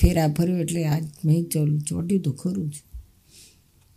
[0.00, 2.74] ફેરા ફર્યો એટલે આ મેં ચોલું ચોટ્યું તો ખરું જ.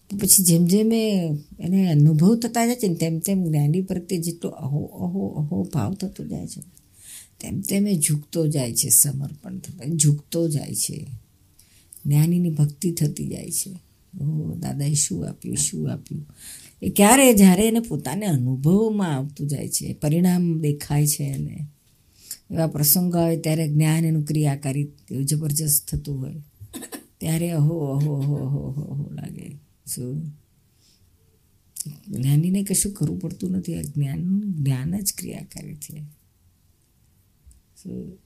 [0.10, 4.82] પછી જેમ જેમ એને અનુભવ થતા જાય છે ને, તેમ તેમ જ્ઞાની પ્રત્યે જેટલો અહો
[4.86, 6.62] અહો અહો ભાવ થતો જાય છે
[7.40, 10.98] તેમ તેમ એ ઝૂકતો જાય છે, સમર્પણ થતા, ઝૂકતો જાય છે.
[12.06, 13.85] જ્ઞાનીની ભક્તિ થતી જાય છે.
[14.22, 16.28] ઓ દાદાએ શું આપ્યું શું આપ્યું?
[16.82, 21.68] એ ક્યારે જ્યારે એને પોતાને અનુભવમાં આવતું જાય છે, પરિણામ દેખાય છે એને.
[22.52, 24.92] એવા પ્રસંગો આવે ત્યારે જ્ઞાન એનું ક્રિયાકારી
[25.24, 26.36] જબરજસ્ત થતું હોય.
[27.18, 29.60] ત્યારે અહો અહો અહો અહો અહો લાગે.
[29.96, 30.28] શું?
[32.08, 33.84] જ્ઞાનીને કશું કરવું પડતું નથી.
[33.84, 36.00] જ્ઞાન જ્ઞાન જ ક્રિયાકારી છે.
[37.84, 38.25] શું?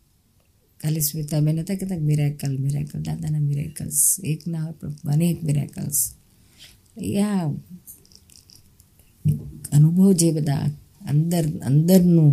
[0.82, 6.00] કાલે સ્મિતાબેન હતા કહેતા મિરેકલ મિરાકલ દાદાના મિરેકલ્સ એક ના હોય પણ અનેક મિરાકલ્સ
[7.12, 7.48] યા
[9.72, 10.66] અનુભવ જે બધા
[11.02, 12.32] અંદર અંદરનું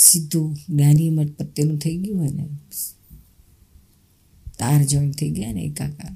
[0.00, 2.44] સીધું જ્ઞાની મઠ પ્રત્યેનું થઈ ગયું હોય ને
[4.58, 6.14] તાર જોઈન્ટ થઈ ગયા ને એકાકાર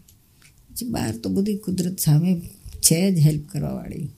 [0.68, 2.30] પછી બહાર તો બધી કુદરત સામે
[2.80, 4.08] છે જ હેલ્પ કરવાવાળી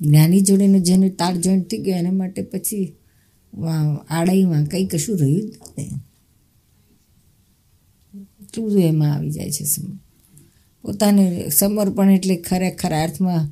[0.00, 2.84] જ્ઞાની જોડેનું જેને તાર જોઈન્ટ થઈ ગયો એના માટે પછી
[4.10, 5.90] આડાઈમાં કંઈ કશું રહ્યું જ નથી
[8.64, 9.64] બધું એમાં આવી જાય છે
[10.82, 13.48] પોતાને સમર્પણ એટલે ખરેખર અર્થમાં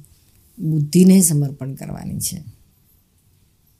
[0.58, 2.42] બુદ્ધિને સમર્પણ કરવાની છે.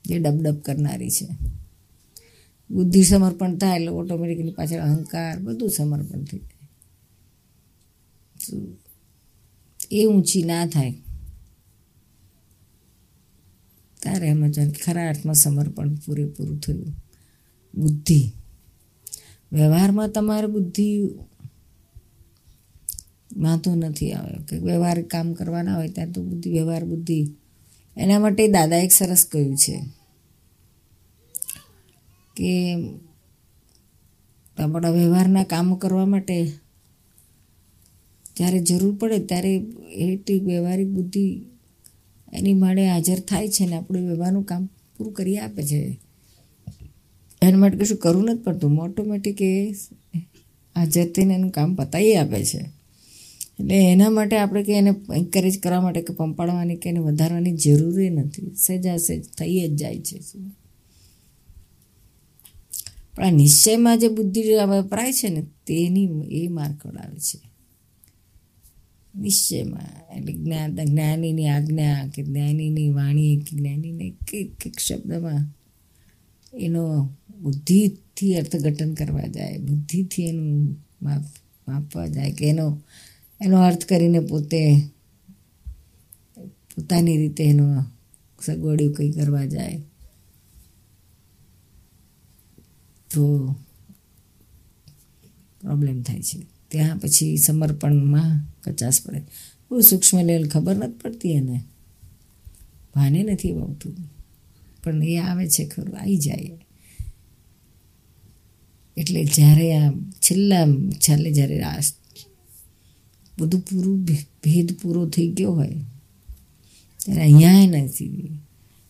[0.05, 1.27] જે ડબડબ કરનારી છે.
[2.71, 6.69] બુદ્ધિ સમર્પણ થાય, એટલે ઓટોમેટિકલી પાછળ અહંકાર, બધું સમર્પણ થઈ જાય.
[9.91, 10.95] એ ઊંચી ના થાય.
[14.11, 16.85] એમ જ ખરા અર્થમાં સમર્પણ પૂરેપૂરું થયું.
[17.75, 18.31] બુદ્ધિ.
[19.53, 21.01] વ્યવહારમાં તમારે બુદ્ધિ
[23.37, 24.45] વાંધો નથી આવે.
[24.45, 27.27] કે વ્યવહારિક કામ કરવાના હોય ત્યાં તો બુદ્ધિ, વ્યવહાર, બુદ્ધિ.
[27.97, 29.85] એના માટે દાદા એક સરસ કહ્યું છે
[32.35, 32.75] કે
[34.57, 36.47] આપણા વ્યવહારના કામો કરવા માટે
[38.35, 39.55] જ્યારે જરૂર પડે ત્યારે
[39.91, 41.45] એટલી વ્યવહારિક બુદ્ધિ
[42.33, 45.99] એની માળે હાજર થાય છે ને આપણું વ્યવહારનું કામ પૂરું કરી આપે છે.
[47.41, 48.79] એના માટે કશું કરવું નથી પડતું.
[48.79, 49.71] ઓટોમેટિક એ
[50.75, 52.57] હાજર થઈને એનું કામ પતાવી આપે છે.
[53.59, 58.09] એટલે એના માટે આપણે કે એને એન્કરેજ કરવા માટે કે પંપાડવાની કે એને વધારવાની જરૂરી
[58.09, 58.55] નથી.
[58.55, 60.19] સહેજા સહેજ થઈ જ જાય છે.
[60.19, 60.55] શું
[63.15, 67.52] પણ આ નિશ્ચયમાં જે બુદ્ધિ વપરાય છે ને તેની એ માર્કડ આવે છે.
[69.15, 70.17] નિશ્ચયમાં.
[70.17, 74.13] એટલે જ્ઞાન, જ્ઞાનીની આજ્ઞા કે જ્ઞાનીની વાણી કે જ્ઞાનીને
[74.65, 75.47] એક શબ્દમાં
[76.53, 77.09] એનો
[77.41, 81.21] બુદ્ધિથી અર્થઘટન કરવા જાય, બુદ્ધિથી એનું માપ,
[81.67, 82.81] માપવા જાય કે એનો
[83.41, 84.79] એનો અર્થ કરીને પોતે,
[86.75, 87.83] પોતાની રીતે એનો
[88.45, 89.81] સગવડિયું કંઈ કરવા જાય.
[93.11, 93.55] તો
[95.61, 96.52] પ્રોબ્લેમ થાય છે.
[96.73, 98.31] ત્યાં પછી સમર્પણમાં
[98.63, 99.19] કચાશ પડે.
[99.67, 101.57] બહુ સૂક્ષ્મ લેવલ ખબર નથી પડતી એને.
[102.93, 103.95] ભાને નથી આવતું
[104.83, 106.55] પણ એ આવે છે ખરું આવી જાય.
[108.97, 109.89] એટલે જ્યારે આ
[110.25, 110.65] છેલ્લા
[111.05, 111.81] છેલ્લે જ્યારે આ
[113.37, 113.97] બધું પૂરું
[114.43, 115.79] ભેદ પૂરો થઈ ગયો હોય,
[116.99, 118.29] ત્યારે અહીંયા નથી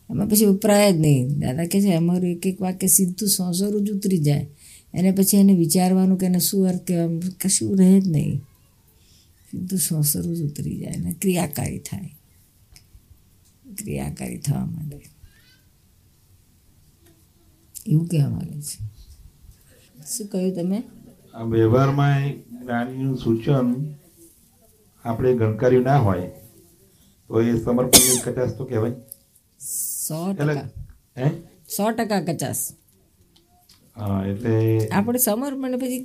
[0.10, 1.28] એમાં પછી ઉપરાય જ નહીં.
[1.42, 4.46] દાદા કહે છે, અમારું એક એક વાક્ય સીધું સોસરું જ ઉતરી જાય.
[4.94, 8.38] એને પછી એને વિચારવાનું કે એને શું અર્થ કહેવાનું કશું રહે જ નહીં.
[9.52, 12.10] સીધું સોસરું જ ઉતરી જાય અને ક્રિયાકારી થાય.
[13.78, 15.02] ક્રિયાકારી થવા માંડે.
[17.88, 18.86] એવું કહેવા માંગે છે.
[20.18, 20.84] શું કહ્યું તમે?
[21.34, 23.94] આ વ્યવહારમાં જ્ઞાનીનું સૂચન
[25.06, 26.22] આપણે ગણકાર્યું ના હોય
[27.28, 28.92] તો એ સમર્પણની કચાસ તો કહેવાય.
[30.08, 30.70] સો ટકા.
[31.18, 31.30] હે?
[31.78, 32.74] સો ટકા કચાસ
[33.96, 34.54] હા, એટલે
[34.98, 36.02] આપણે સમર્પણ પછી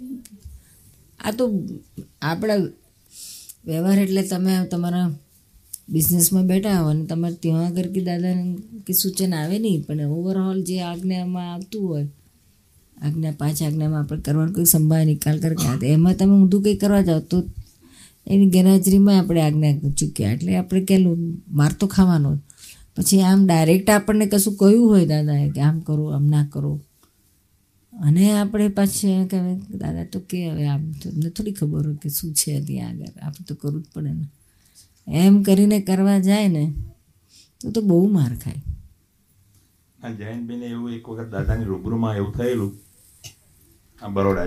[1.20, 1.44] આ તો
[2.30, 2.60] આપણા
[3.68, 5.08] વ્યવહાર એટલે તમે તમારા
[5.92, 8.44] બિઝનેસમાં બેઠા હો અને તમારે ત્યાં આગળ કે દાદાને
[8.86, 12.06] કે સૂચન આવે નહીં, પણ ઓવરઓલ જે આજ્ઞામાં આવતું હોય,
[12.96, 17.22] આજ્ઞા પાંચ આજ્ઞામાં આપણે કરવાનું કોઈ સંભાળ નિકાલ કરતા એમાં તમે ઊંધું કંઈ કરવા જાઓ
[17.30, 17.38] તો
[18.26, 20.34] એની ગેરહાજરીમાં આપણે આજ્ઞા ચૂક્યા.
[20.34, 21.20] એટલે આપણે કેલું
[21.58, 22.30] માર તો ખાવાનો
[22.96, 26.72] પછી આમ ડાયરેક્ટ આપણને કશું કહ્યું હોય દાદાએ કે આમ કરો, આમ ના કરો
[27.98, 29.38] અને આપણે પાછી કે
[29.80, 33.16] દાદા તો કે હવે આમ તમને થોડી ખબર હોય કે શું છે ત્યાં આગળ.
[33.26, 34.26] આપણે તો કરવું જ પડે ને.
[35.20, 36.64] એમ કરીને કરવા જાય ને,
[37.60, 38.62] તો તો બહુ માર ખાય.
[39.98, 42.72] આ જયંતભાઈને એવું એક વખત દાદાની રૂબરૂમાં એવું થયેલું,
[44.02, 44.46] આ બરોડા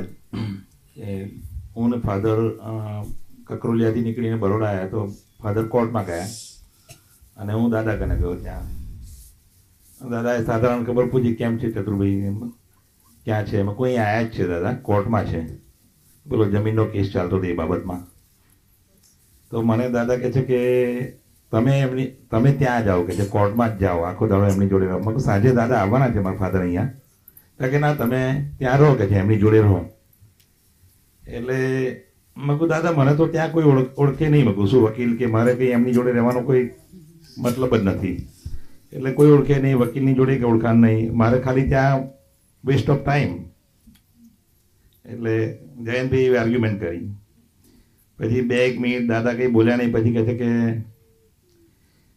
[1.76, 2.40] હું ને ફાધર
[3.50, 5.00] કકરોલિયાથી નીકળીને બરોડા આવ્યા તો
[5.44, 6.30] ફાધર કોર્ટમાં ગયા.
[7.40, 8.68] અને હું દાદા કને ગયો ત્યાં.
[10.02, 12.34] દાદાએ સાધારણ ખબર પૂછી કેમ છે ચતુરભાઈ
[13.26, 13.60] ક્યાં છે?
[13.60, 14.74] એમાં કોઈ આયા જ છે, દાદા.
[14.74, 15.42] કોર્ટમાં છે.
[16.30, 18.08] પેલો જમીનનો કેસ ચાલતો હતો એ બાબતમાં.
[19.52, 20.60] તો મને દાદા કહે છે કે
[21.52, 24.02] તમે એમની, તમે ત્યાં જાઓ, કે છે કોર્ટમાં જ જાઓ.
[24.02, 25.18] આખો દાડો એમની જોડે રહો.
[25.18, 26.92] સાંજે દાદા આવવાના છે મારા ફાધર અહીંયા.
[27.72, 29.86] કે ના, તમે ત્યાં રહો, કે છે એમની જોડે રહો.
[31.28, 31.58] એટલે
[32.38, 34.46] મગું દાદા, મને તો ત્યાં કોઈ ઓળખ, ઓળખે નહીં.
[34.46, 36.70] મગું શું વકીલ કે મારે કંઈ એમની જોડે રહેવાનો કોઈ
[37.38, 38.30] મતલબ જ નથી.
[38.94, 41.18] એટલે કોઈ ઓળખે નહીં, વકીલની જોડે કે ઓળખાણ નહીં.
[41.18, 42.21] મારે ખાલી ત્યાં
[42.64, 43.32] વેસ્ટ ઓફ ટાઈમ
[45.06, 45.34] એટલે
[45.86, 47.04] જયંતભાઈ એવી આર્ગ્યુમેન્ટ કરી.
[48.20, 50.50] પછી બે એક મિનિટ દાદા કંઈ બોલ્યા નહીં, પછી કહે છે કે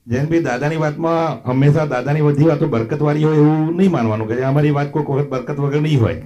[0.07, 4.28] જયંતભાઈ દાદાની વાતમાં હંમેશા દાદાની બધી વાતો બરકતવાળી હોય એવું નહીં માનવાનું.
[4.28, 6.22] કે અમારી વાત કોઈ વખત બરકત વગર નહીં હોય.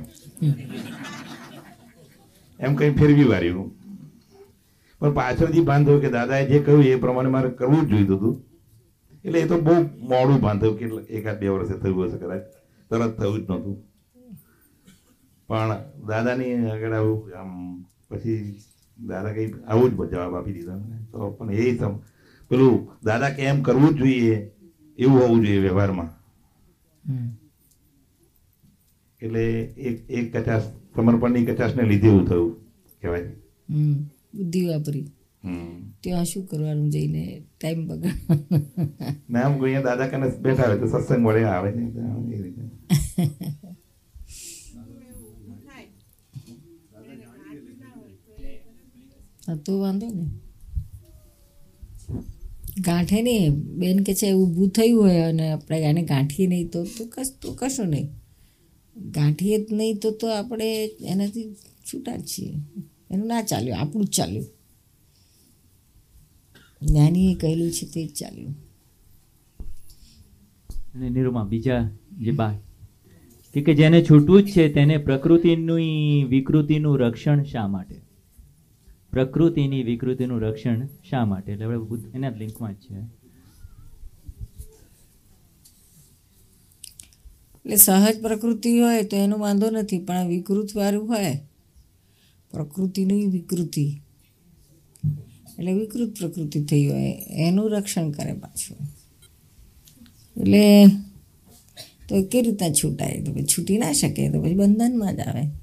[2.61, 3.69] એમ કંઈ ફેરવી વાર્યું.
[5.01, 8.35] પણ પાછળથી ભાન થયું કે દાદાએ જે કહ્યું એ પ્રમાણે મારે કરવું જ જોઈતું હતું.
[9.25, 9.75] એટલે એ તો બહુ
[10.15, 10.85] મોડું ભાન થયું કે
[11.19, 12.43] એકાદ બે વર્ષે થયું હશે કદાચ.
[12.91, 13.77] તરત થયું જ નહોતું.
[15.49, 15.77] પણ
[16.09, 18.61] દાદાની આગળ આવું આમ પછી
[19.07, 20.99] દાદા કંઈ આવું જ જવાબ આપી દીધો મને.
[21.13, 21.79] તો પણ એ
[22.49, 24.51] પેલું દાદા કે એમ કરવું જ જોઈએ
[24.99, 26.11] એવું હોવું જોઈએ વ્યવહારમાં.
[29.23, 30.63] એટલે એક એક કચાસ
[30.95, 32.57] સમર્પણની કચાસને લીધે એવું થયું
[33.01, 33.31] કહેવાય.
[34.35, 35.07] બુદ્ધિ વાપરી.
[36.01, 38.61] ત્યાં શું કરવાનું જઈને ટાઈમ બગાડવાનો?
[39.31, 41.85] ના આમ કોઈ દાદા કને બેઠા હોય તો સત્સંગ વડે આવે છે
[42.37, 42.63] એ રીતે.
[49.49, 50.27] હા તો વાંધો ને.
[52.81, 53.55] ગાંઠે નહીં.
[53.55, 57.55] બેન કે છે ઊભું થયું હોય અને આપણે આને ગાંઠીએ નહીં તો તો કશ, તો
[57.55, 58.09] કશું નહીં.
[58.97, 61.55] ગાંઠીએ જ નહીં તો તો આપણે એનાથી
[61.89, 62.55] છૂટા છીએ.
[63.11, 64.47] એનું ના ચાલ્યું, આપણું જ ચાલ્યું.
[66.83, 68.55] જ્ઞાનીએ કહેલું છે તે જ ચાલ્યું.
[70.95, 72.55] અને નિરૂમા બીજા જે બા
[73.65, 78.08] કે જેને છૂટવું જ છે, તેને પ્રકૃતિની વિકૃતિનું રક્ષણ શા માટે?
[79.19, 81.53] પ્રકૃતિની વિકૃતિનું રક્ષણ શા માટે?
[81.53, 82.99] એટલે આપણે એના લિંકમાં જ છે.
[87.57, 91.41] એટલે સહજ પ્રકૃતિ હોય તો એનો વાંધો નથી, પણ આ વિકૃત વાળું હોય,
[92.51, 94.01] પ્રકૃતિની વિકૃતિ.
[95.59, 98.77] એટલે વિકૃત પ્રકૃતિ થઈ હોય, એનું રક્ષણ કરે પાછું.
[100.41, 100.87] એટલે
[102.09, 103.23] તો કે રીતના છૂટાય?
[103.23, 105.58] તો પછી છૂટી ના શકે, તો પછી બંધનમાં જ આવે.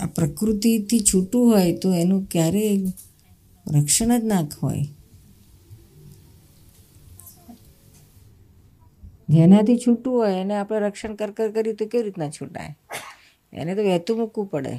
[0.00, 2.76] આ પ્રકૃતિથી છૂટું હોય તો એનું ક્યારેય
[3.72, 4.84] રક્ષણ જ ના હોય.
[9.28, 12.76] જેનાથી છૂટું હોય એને આપણે રક્ષણ કર કર કરી તો કેવી રીતના છૂટાય?
[13.52, 14.78] એને તો વહેતું મૂકવું પડે.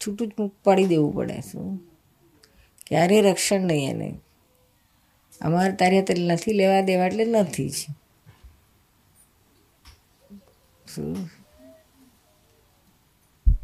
[0.00, 0.30] છૂટું જ
[0.64, 1.80] પાડી દેવું પડે શું?
[2.86, 4.20] ક્યારેય રક્ષણ નહીં એને.
[5.40, 7.96] અમારે તારે તે નથી લેવા દેવા એટલે નથી શું?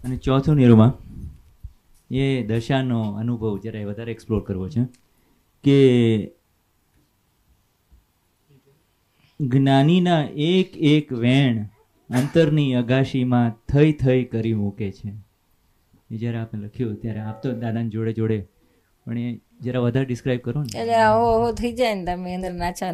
[0.04, 0.92] અને ચોથું નિરૂમા,
[2.10, 4.82] એ દશાનો અનુભવ જરાય વધારે એક્સપ્લોર કરવો છે,
[5.64, 5.78] કે
[9.40, 11.56] જ્ઞાનીના એક એક વેણ
[12.10, 15.10] અંતરની અગાશીમાં થઈ થઈ કરી મૂકે છે.
[16.10, 18.38] એ જ્યારે આપણે લખ્યું ત્યારે આપ તો દાદાની જોડે જોડે,
[19.06, 20.68] પણ એ જરા વધારે ડિસ્ક્રાઇબ કરો ને.
[20.80, 22.92] એટલે આવો આવો થઈ જાય ને તમે અંદર નાચા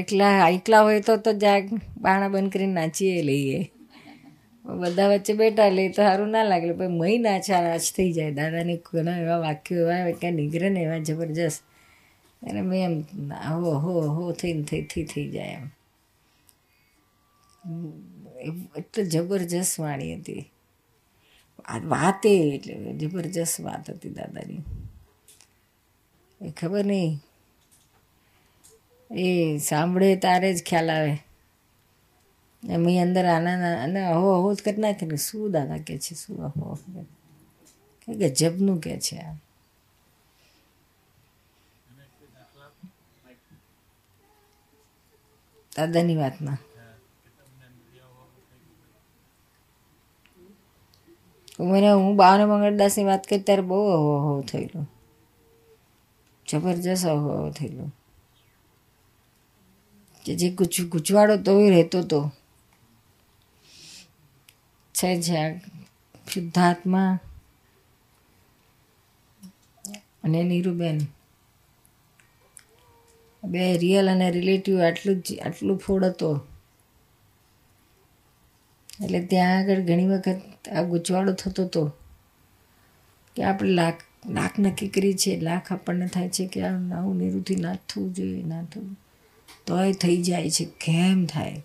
[0.00, 1.64] એકલા એકલા હોય તો તો જાગ
[2.04, 3.60] બાણા બંધ કરીને નાચીએ લઈએ.
[4.66, 6.72] બધા વચ્ચે બેઠા લે તો સારું ના લાગે.
[6.72, 8.32] પણ મહી નાચા નાચ થઈ જાય.
[8.32, 11.62] દાદાની ઘણા એવા વાક્યો એવા ક્યાં નીકળે ને એવા જબરજસ્ત.
[12.42, 15.66] અને મેં એમ હો હો હો, થઈને થઈ થઈ થઈ જાય એમ.
[18.76, 20.52] એટલે જબરજસ્ત વાણી હતી.
[21.84, 24.58] વાત એ એટલે જબરજસ્ત વાત હતી દાદાની.
[26.40, 27.18] એ ખબર નહીં.
[29.10, 31.25] એ સાંભળે તારે જ ખ્યાલ આવે.
[32.62, 36.44] એમ અંદર આનંદ અને અહો અહો જ કરી નાખે ને શું દાદા કે છે શું
[36.44, 37.04] અહો અહો
[38.18, 39.34] કે ગજબનું કે છે આ.
[45.76, 46.58] દાદાની વાતમાં.
[51.60, 54.86] મને હું બાવન મંગળદાસની વાત કરી ત્યારે બહુ અહો અહો થયેલું.
[56.46, 57.92] જબરજસ્ત અહો અહો થયેલું.
[60.24, 62.30] જે ગુચ ગુચવાડો તો રહેતો હતો
[64.96, 65.56] છે આ
[66.32, 67.18] શુદ્ધાત્મા
[70.24, 70.98] અને નીરુબેન.
[73.44, 76.46] બે રિયલ અને રિલેટિવ આટલું જ, આટલું ફોડ હતો.
[79.04, 81.92] એટલે ત્યાં આગળ ઘણી વખત આ ગૂંચવાડો થતો હતો
[83.36, 87.56] કે આપણે લાખ લાખ નક્કી કરીએ છીએ લાખ આપણને થાય છે કે આ આવું નિરુથી
[87.56, 88.96] ના થવું જોઈએ, ના થવું.
[89.66, 91.62] તોય થઈ જાય છે, કેમ થાય?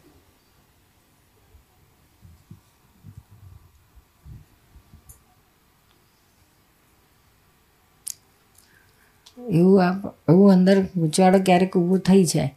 [9.49, 9.91] એવું આ
[10.29, 12.55] એવું અંદર ગૂંચવાડો ક્યારેક ઊભું થઈ જાય.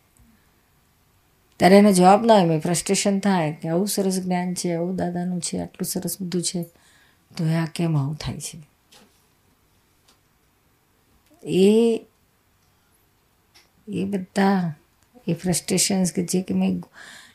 [1.57, 5.59] ત્યારે એનો જવાબ ના મેં ફ્રસ્ટ્રેશન થાય કે આવું સરસ જ્ઞાન છે, આવું દાદાનું છે,
[5.59, 6.63] આટલું સરસ બધું છે.
[7.37, 8.59] તો આ કેમ આવું થાય છે?
[11.43, 12.01] એ
[13.89, 14.75] એ બધા
[15.29, 16.83] એ ફ્રસ્ટ્રેશન્સ કે જે કે મેં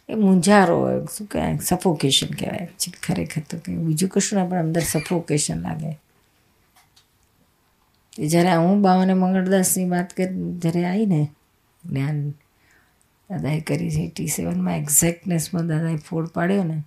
[0.09, 2.69] એ મૂંઝારો શું કહેવાય સફોકેશન કહેવાય.
[3.03, 6.08] ખરેખર તો કે બીજું કશું ના, પણ અંદર સફોકેશન લાગે.
[8.27, 11.29] જ્યારે હું બાવાને મંગળદાસની વાત કરી જ્યારે આવીને
[11.85, 12.29] જ્ઞાન
[13.29, 16.83] દાદાએ કરી છે, એટી સેવનમાં એક્ઝેક્ટનેસમાં દાદાએ ફોડ પાડ્યો ને,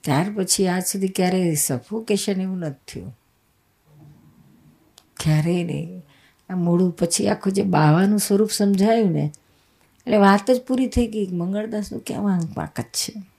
[0.00, 3.18] ત્યાર પછી આજ સુધી ક્યારેય સફોકેશન એવું નથી થયું.
[5.20, 6.02] ક્યારેય નહીં.
[6.50, 9.32] આ મોડું પછી આખું જે બાવાનું સ્વરૂપ સમજાયું ને,
[10.06, 13.31] એટલે વાત જ પૂરી થઈ ગઈ મંગળદાસનું કેવા પાકત છે.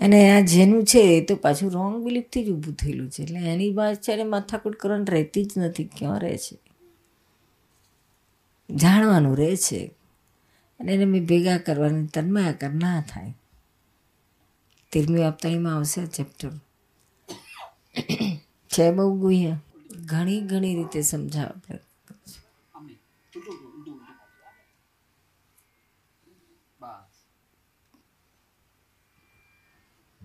[0.00, 3.22] અને આ જેનું છે એ તો પાછું રોંગ બિલીફથી જ ઊભું થયેલું છે.
[3.22, 6.58] એટલે એની પાછળ માથાકૂટ કરવાની રહેતી જ નથી, ક્યાં રહે છે?
[8.74, 9.90] જાણવાનું રહે છે.
[10.80, 13.34] અને એને મેં ભેગા કરવાની તન્માયાકર ના થાય.
[14.92, 16.50] તેરમી આપતાણીમાં આવશે આ ચેપ્ટર
[18.68, 19.60] છે બહુ ગુહ્યા.
[19.96, 21.74] ઘણી ઘણી રીતે સમજાવ.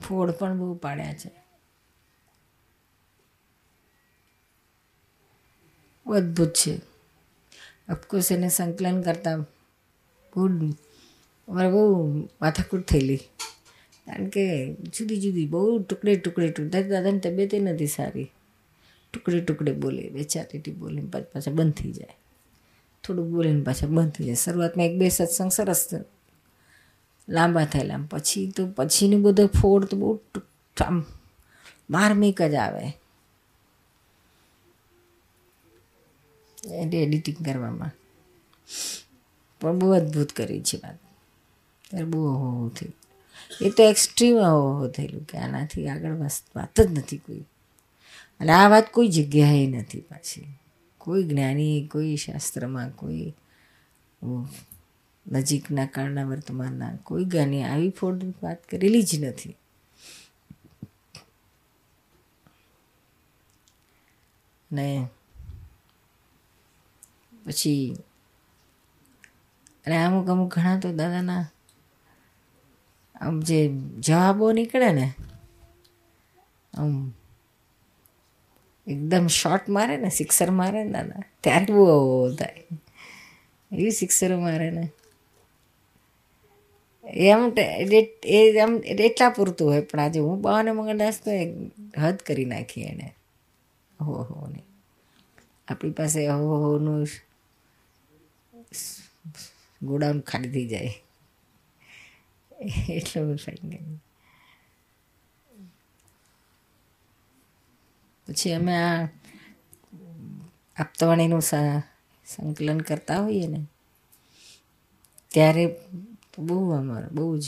[0.02, 1.32] ફોડ પણ બહુ પાડ્યા છે.
[6.06, 6.82] અદ્ભુત છે.
[7.88, 10.48] અફકોર્સ એને સંકલન કરતા બહુ
[11.48, 13.18] અમારે બહુ માથાકૂટ થયેલી.
[14.06, 18.32] કારણ કે જુદી જુદી બહુ ટુકડે ટુકડે ટુકડે દાદાની તબિયત નથી સારી.
[19.14, 22.18] ટુકડે ટુકડે બોલે, બે ચાર લીટી બોલે પાછા બંધ થઈ જાય.
[23.04, 24.36] થોડુંક બોલીને પાછા બંધ થઈ જાય.
[24.36, 25.90] શરૂઆતમાં એક બે સત્સંગ સરસ
[27.30, 30.20] લાંબા થયેલા પછી તો પછીનું બધો ફોડ તો બહુ
[30.82, 31.04] આમ
[31.90, 32.88] માર્મિક જ આવે.
[36.72, 37.92] એટલે એડિટિંગ કરવામાં.
[39.62, 40.96] પણ બહુ અદ્ભુત કરી છે વાત.
[41.90, 42.94] ત્યારે બહુ અહોહો થયું
[43.62, 46.16] એ તો એક્સ્ટ્રીમ હો થયેલું કે આનાથી આગળ
[46.56, 47.40] વાત જ નથી કોઈ.
[48.40, 50.54] અને આ વાત કોઈ જગ્યાએ નથી પાછી.
[50.98, 53.34] કોઈ જ્ઞાની, કોઈ શાસ્ત્રમાં કોઈ
[55.26, 59.56] નજીકના કાળના વર્તમાનના કોઈ ગાની આવી ફોડ વાત કરેલી જ નથી.
[64.72, 65.08] ને
[67.46, 67.98] પછી
[69.86, 71.46] અને અમુક અમુક ઘણા તો દાદાના
[73.22, 73.60] આમ જે
[74.00, 75.14] જવાબો નીકળે ને,
[76.74, 77.14] આમ
[78.88, 82.64] એકદમ શોર્ટ મારે ને સિક્સર મારે ને દાદા, ત્યારે બહુ થાય.
[83.72, 84.90] એવી સિક્સરો મારે ને.
[87.06, 87.42] એમ
[88.30, 89.82] એ એમ એટલા પૂરતું હોય.
[89.82, 91.32] પણ આજે હું બાવાને મંગળદાસ તો
[92.02, 93.08] હદ કરી નાખી એને.
[94.00, 94.62] હો હો, ને.
[95.68, 97.04] આપણી પાસે હો હોનું
[99.82, 100.94] ગોડાઉન ખાલી થઈ જાય.
[102.92, 104.00] એટલું ફાઈન
[108.28, 109.00] પછી અમે આ
[110.78, 111.44] આપતાવાણીનું
[112.26, 113.60] સંકલન કરતા હોઈએ ને,
[115.32, 115.66] ત્યારે
[116.38, 117.48] બહુ અમારે, બહુ જ.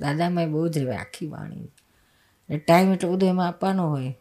[0.00, 4.14] દાદામાં બહુ જ રહે આખી વાણી એટલે ટાઈમ એટલો બધો એમાં આપવાનો હોય.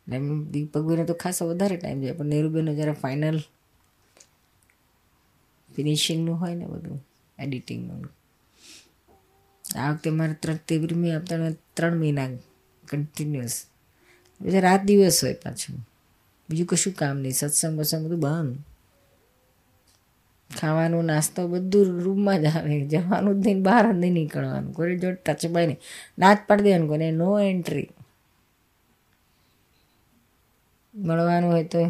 [0.00, 3.38] એટલે એમ દીપકભાઈને તો ખાસો વધારે ટાઈમ જાય, પણ નેરુબેનનું જ્યારે ફાઇનલ
[5.76, 7.04] ફિનિશિંગનું હોય ને બધું
[7.38, 8.08] એડિટિંગનું
[9.78, 12.28] આ વખતે મારે ત્રણ તેરમી આપતા ત્રણ મહિના
[12.88, 13.66] કન્ટિન્યુઅસ
[14.40, 15.86] બીજા રાત દિવસ હોય પાછું.
[16.50, 17.32] બીજું કશું કામ નહીં.
[17.32, 18.69] સત્સંગ વસંગ બધું બંધ.
[20.56, 22.86] ખાવાનું નાસ્તો બધું રૂમમાં જ આવે.
[22.86, 24.72] જવાનું જ નહીં, બહાર જ નહીં નીકળવાનું.
[24.72, 25.78] કોઈ જો ટચ બાય નહીં.
[26.18, 27.10] ના પાડી દેવાનું કોઈને.
[27.10, 27.88] નો એન્ટ્રી
[30.94, 31.84] મળવાનું હોય તો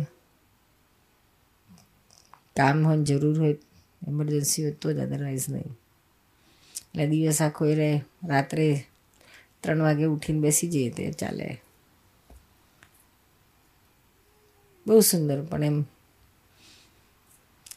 [2.56, 3.56] કામ હોય, જરૂર હોય
[4.08, 5.62] એમરજન્સી હોય તો જ અદરવાઇઝ નહીં.
[5.62, 8.00] એટલે દિવસ આખો એ રહે.
[8.28, 8.86] રાત્રે
[9.61, 11.62] ત્રણ વાગે ઉઠીને બેસી જઈએ તે ચાલે.
[14.86, 15.84] બહુ સુંદર પણ એમ.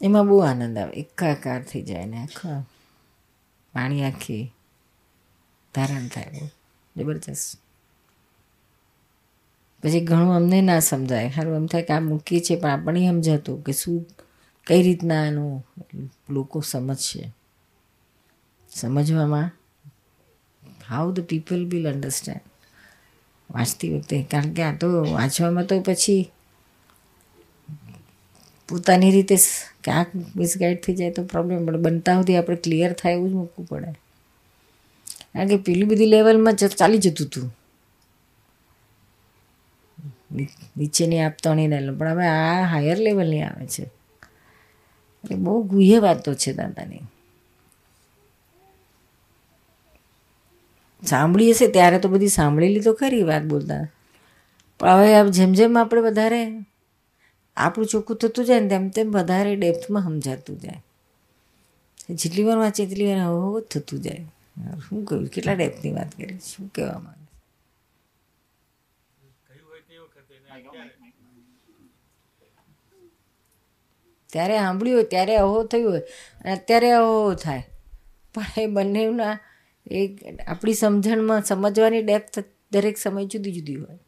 [0.03, 0.93] એમાં બહુ આનંદ આવે.
[0.93, 2.63] એકાકાર થઈ જાય ને આખા.
[3.73, 4.53] પાણી આખી
[5.75, 6.47] ધારણ થાય બહુ.
[6.95, 7.59] જબરજસ્ત.
[9.83, 11.29] પછી ઘણું અમને ના સમજાય.
[11.29, 14.05] સારું એમ થાય કે આ મૂકીએ છીએ પણ આપણે સમજાતું કે શું
[14.67, 15.65] કઈ રીતના એનું
[16.29, 17.31] લોકો સમજશે.
[18.69, 19.49] સમજવામાં
[20.89, 22.41] how the people will understand
[23.51, 24.23] વાંચતી વખતે.
[24.31, 26.32] કારણ કે આ તો વાંચવામાં તો પછી
[28.73, 29.35] પોતાની રીતે
[29.83, 33.67] ક્યાંક મિસગાઈડ થઈ જાય તો પ્રોબ્લેમ પડે બનતા સુધી આપણે ક્લિયર થાય એવું જ મૂકવું
[33.67, 33.91] પડે.
[35.33, 37.47] કારણ કે પેલી બધી લેવલમાં ચાલી જતું હતું
[40.77, 43.83] નીચેની આપતાની લેવલ પણ હવે આ હાયર લેવલની આવે છે.
[45.23, 47.03] એટલે બહુ ગુહ્ય વાતો છે દાદાની.
[51.03, 53.83] સાંભળી હશે ત્યારે તો બધી સાંભળેલી તો ખરી વાત બોલતા.
[54.79, 56.41] પણ હવે જેમ જેમ આપણે વધારે
[57.57, 60.81] આપણું ચોખ્ખું થતું જાય ને તેમ તેમ વધારે ડેપ્થમાં સમજાતું જાય.
[62.09, 64.25] જેટલી વાર વાંચે એટલી વાર હો થતું જાય.
[64.89, 67.21] શું કહ્યું કેટલા ડેપ્થની વાત કરી શું કહેવા માંગે?
[74.29, 75.99] ત્યારે સાંભળ્યું હોય, ત્યારે અહો થયું હોય
[76.41, 77.63] અને અત્યારે અહો થાય.
[78.35, 79.35] પણ એ બંનેના
[79.91, 80.11] એક
[80.47, 82.39] આપણી સમજણમાં, સમજવાની ડેપ્થ
[82.71, 83.99] દરેક સમય જુદી જુદી હોય.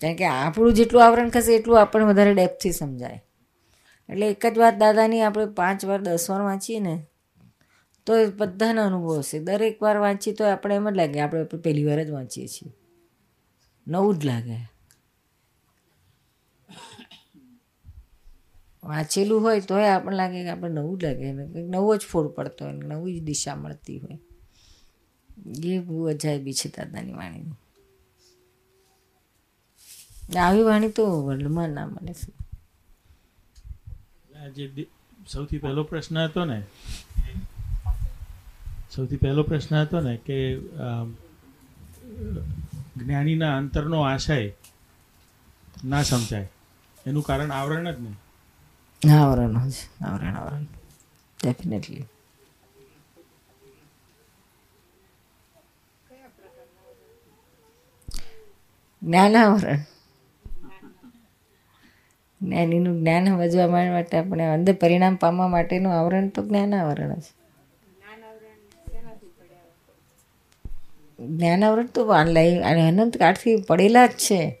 [0.00, 3.24] કારણ કે આપણું જેટલું આવરણ ખસે એટલું આપણને વધારે ડેપથી સમજાય.
[4.08, 7.06] એટલે એક જ વાત દાદાની, આપણે પાંચ વાર, દસ વાર વાંચીએ ને,
[8.06, 9.38] તો એ બધાના અનુભવ હશે.
[9.38, 12.72] દરેક વાર વાંચીએ તો આપણે એમ જ લાગે આપણે પહેલી વાર જ વાંચીએ છીએ.
[13.88, 14.70] નવું જ લાગે.
[18.84, 21.22] વાંચેલું હોય તોય આપણને લાગે કે આપણે નવું જ લાગે.
[21.22, 24.18] એને કંઈક નવો જ ફોડ પડતો હોય, નવી જ દિશા મળતી હોય.
[25.64, 27.69] એ બહુ અજાયબી છે દાદાની વાણીની.
[30.36, 32.30] આવી વાણી તો વર્લ્ડમાં ના મળે છે.
[35.28, 36.62] સૌથી પહેલો પ્રશ્ન હતો ને
[38.90, 40.58] સૌથી પહેલો પ્રશ્ન હતો ને કે
[42.96, 44.52] જ્ઞાનીના અંતરનો આશય
[45.84, 46.48] ના સમજાય.
[47.06, 48.16] એનું કારણ આવરણ જ નહીં.
[49.22, 49.74] આવરણ જ
[50.04, 50.64] આવરણ આવરણ.
[51.42, 52.04] ડેફિનેટલી
[59.02, 59.78] જ્ઞાનાવરણ
[62.42, 67.22] જ્ઞાનીનું જ્ઞાન સમજવા માટે આપણે અંદર પરિણામ પામવા માટેનું આવરણ તો જ્ઞાનાવરણ જ.
[71.20, 74.56] જ્ઞાનાવરણ તો ઓનલાઈન અનંત કાળથી પડેલા જ છે.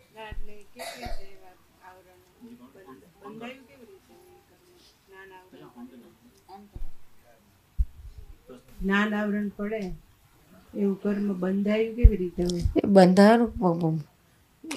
[8.82, 9.80] જ્ઞાન આવરણ પડે
[10.76, 12.42] એવું કર્મ બંધાયું કેવી રીતે
[12.76, 13.44] એ બંધારણ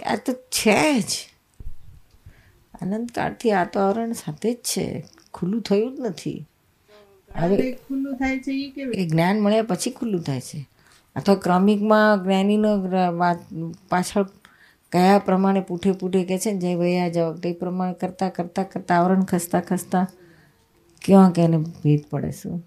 [0.05, 1.32] આ તો છે જ.
[2.83, 5.03] અનંતકાળથી આ તો આવરણ સાથે જ છે.
[5.33, 6.45] ખુલ્લું થયું જ નથી.
[7.35, 8.53] હવે ખુલ્લું થાય છે
[8.93, 10.59] એ જ્ઞાન મળ્યા પછી ખુલ્લું થાય છે.
[11.15, 12.69] અથવા ક્રમિકમાં જ્ઞાનીનો
[13.17, 13.39] વાત
[13.89, 14.23] પાછળ
[14.91, 17.33] કયા પ્રમાણે પૂઠે પૂઠે કહે છે ને જય ભૈયા જાઓ.
[17.33, 20.07] તે પ્રમાણે કરતાં કરતાં કરતાં આવરણ ખસતા ખસતા
[21.01, 22.63] ક્યાં કે એને ભેદ પડે શું?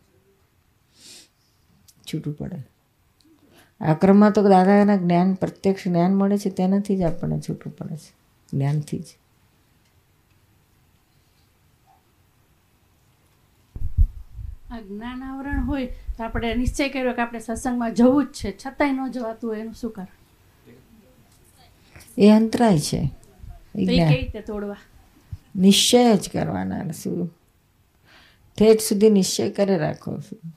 [2.06, 2.58] છૂટું પડે.
[3.80, 8.10] આ ક્રમમાં તો દાદાના જ્ઞાન પ્રત્યક્ષ જ્ઞાન મળે છે તેનાથી જ આપણને છૂટું પડે છે.
[8.52, 9.16] જ્ઞાનથી જ.
[14.70, 18.56] આ જ્ઞાન આવરણ હોય તો આપણે નિશ્ચય કર્યો કે આપણે સત્સંગમાં જવું જ છે.
[18.66, 20.06] છતાંય ન જવાતું હોય એનું શું કારણ?
[22.18, 23.10] એ અંતરાય છે.
[23.74, 24.76] એ કઈ રીતે તોડવા?
[25.56, 27.34] નિશ્ચય જ કરવાના શું?
[28.58, 30.56] ઠેઠ સુધી નિશ્ચય કરી રાખો શું?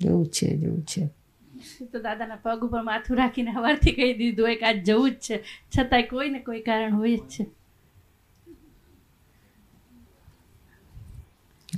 [0.00, 1.06] જેવું છે જેવું છે.
[1.92, 5.44] તો દાદાના પગ ઉપર માથું રાખીને સવારથી કહી દીધું હોય કે આજ જવું જ છે.
[5.78, 7.46] છતાંય કોઈ ને કોઈ કારણ હોય જ છે.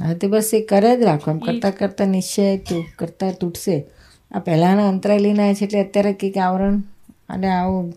[0.00, 1.30] હા તે બસ એ કરે જ રાખો.
[1.30, 3.86] એમ કરતાં કરતાં નિશ્ચય તું કરતાં તૂટશે.
[4.30, 6.82] આ પહેલાંના અંતરાય લઈને આવે છે એટલે અત્યારે કંઈક આવરણ
[7.28, 7.94] અને આવું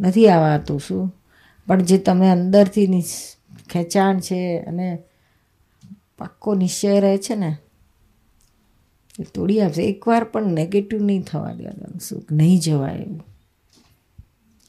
[0.00, 1.14] નથી આવાતું શું?
[1.66, 3.02] પણ જે તમે અંદરથી
[3.70, 4.98] ખેંચાણ છે અને
[6.18, 7.56] પાક્કો નિશ્ચય રહે છે ને
[9.20, 9.82] એ તોડી આપશે.
[9.84, 12.24] એકવાર પણ નેગેટિવ નહીં થવા દેવાનું શું?
[12.32, 13.22] નહીં જવાય એવું.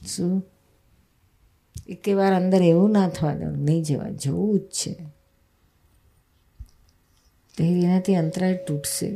[0.08, 0.46] શું?
[1.88, 4.14] એકે વાર અંદર એવું ના થવા દેવાનું નહીં જવાય.
[4.14, 5.15] જવું જ છે.
[7.58, 9.10] તો એનાથી અંતરાય તૂટશે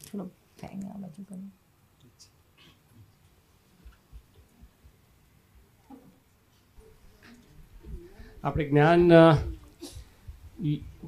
[0.00, 0.24] થોડો
[0.60, 1.36] ફેંગ આ બાજુ કરો.
[8.44, 9.02] આપણે જ્ઞાન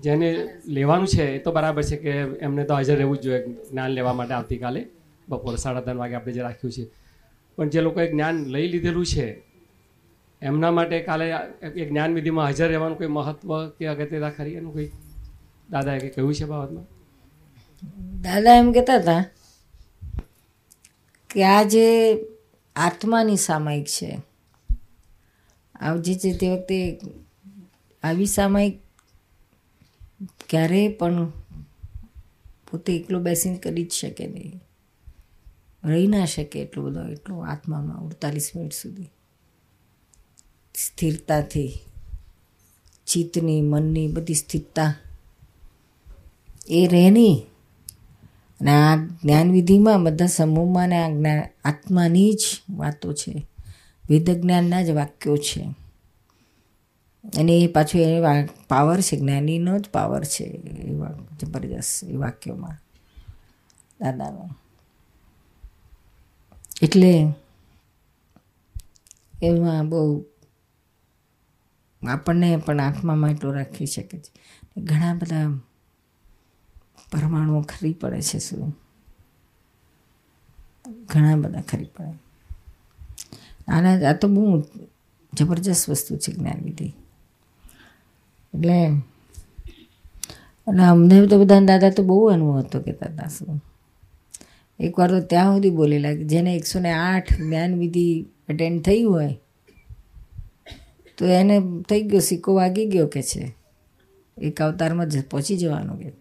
[0.03, 0.29] જેને
[0.67, 4.13] લેવાનું છે એ તો બરાબર છે કે એમને તો હાજર રહેવું જ જોઈએ જ્ઞાન લેવા
[4.13, 4.83] માટે આવતીકાલે
[5.29, 6.85] બપોરે સાડા ત્રણ વાગે આપણે જે રાખ્યું છે.
[7.59, 9.27] પણ જે લોકોએ જ્ઞાન લઈ લીધેલું છે,
[10.43, 11.27] એમના માટે કાલે
[11.63, 14.55] એ જ્ઞાન વિધિમાં હાજર રહેવાનું કોઈ મહત્વ કે અગત્યતા ખરી?
[14.55, 14.91] એનું કોઈ
[15.71, 16.87] દાદાએ કંઈ કહ્યું છે બાબતમાં?
[18.23, 19.25] દાદા એમ કહેતા હતા
[21.31, 21.87] કે આ જે
[22.77, 24.11] આત્માની સામાયિક છે
[25.81, 26.79] આવજે છે તે વખતે
[28.03, 28.77] આવી સામાયિક
[30.51, 31.29] ક્યારેય પણ
[32.71, 34.61] પોતે એકલો બેસીને કરી જ શકે નહીં.
[35.85, 39.11] રહી ના શકે એટલો બધો, એટલો આત્મામાં અડતાલીસ મિનિટ સુધી.
[40.75, 41.73] સ્થિરતાથી,
[43.07, 44.95] ચિત્તની, મનની બધી સ્થિરતા.
[46.69, 47.43] એ રહેની
[48.61, 53.47] અને આ જ્ઞાનવિધિમાં બધા સમૂહમાં આ જ્ઞાન આત્માની જ વાતો છે.
[54.11, 55.63] વેદ જ્ઞાનના જ વાક્યો છે.
[57.37, 58.21] અને એ પાછું એ
[58.69, 60.91] પાવર છે, જ્ઞાનીનો જ પાવર છે એ
[61.43, 62.79] જબરજસ્ત એ વાક્યોમાં.
[64.01, 64.51] દાદાનો.
[66.83, 67.13] એટલે
[69.43, 70.25] એમાં બહુ
[72.03, 74.31] આપણને પણ આંખમાં માટો રાખી શકે છે.
[74.81, 75.49] ઘણા બધા
[77.13, 78.73] પરમાણુઓ ખરી પડે છે શું?
[81.05, 82.15] ઘણા બધા ખરી પડે.
[83.69, 84.63] આના આ તો બહુ
[85.33, 86.89] જબરજસ્ત વસ્તુ છે જ્ઞાનવિધિ
[88.55, 88.79] એટલે,
[90.67, 93.61] અને અમને તો બધા દાદા તો બહુ અનુભવ હતો કે દાદા શું?
[94.81, 99.39] એકવાર તો ત્યાં સુધી બોલેલા જેને એકસો ને આઠ જ્ઞાનવિધિ અટેન્ડ થઈ હોય
[101.19, 103.55] તો એને થઈ ગયો સિક્કો વાગી ગયો કે છે?
[104.39, 106.13] એક અવતારમાં જ પહોંચી જવાનો કે?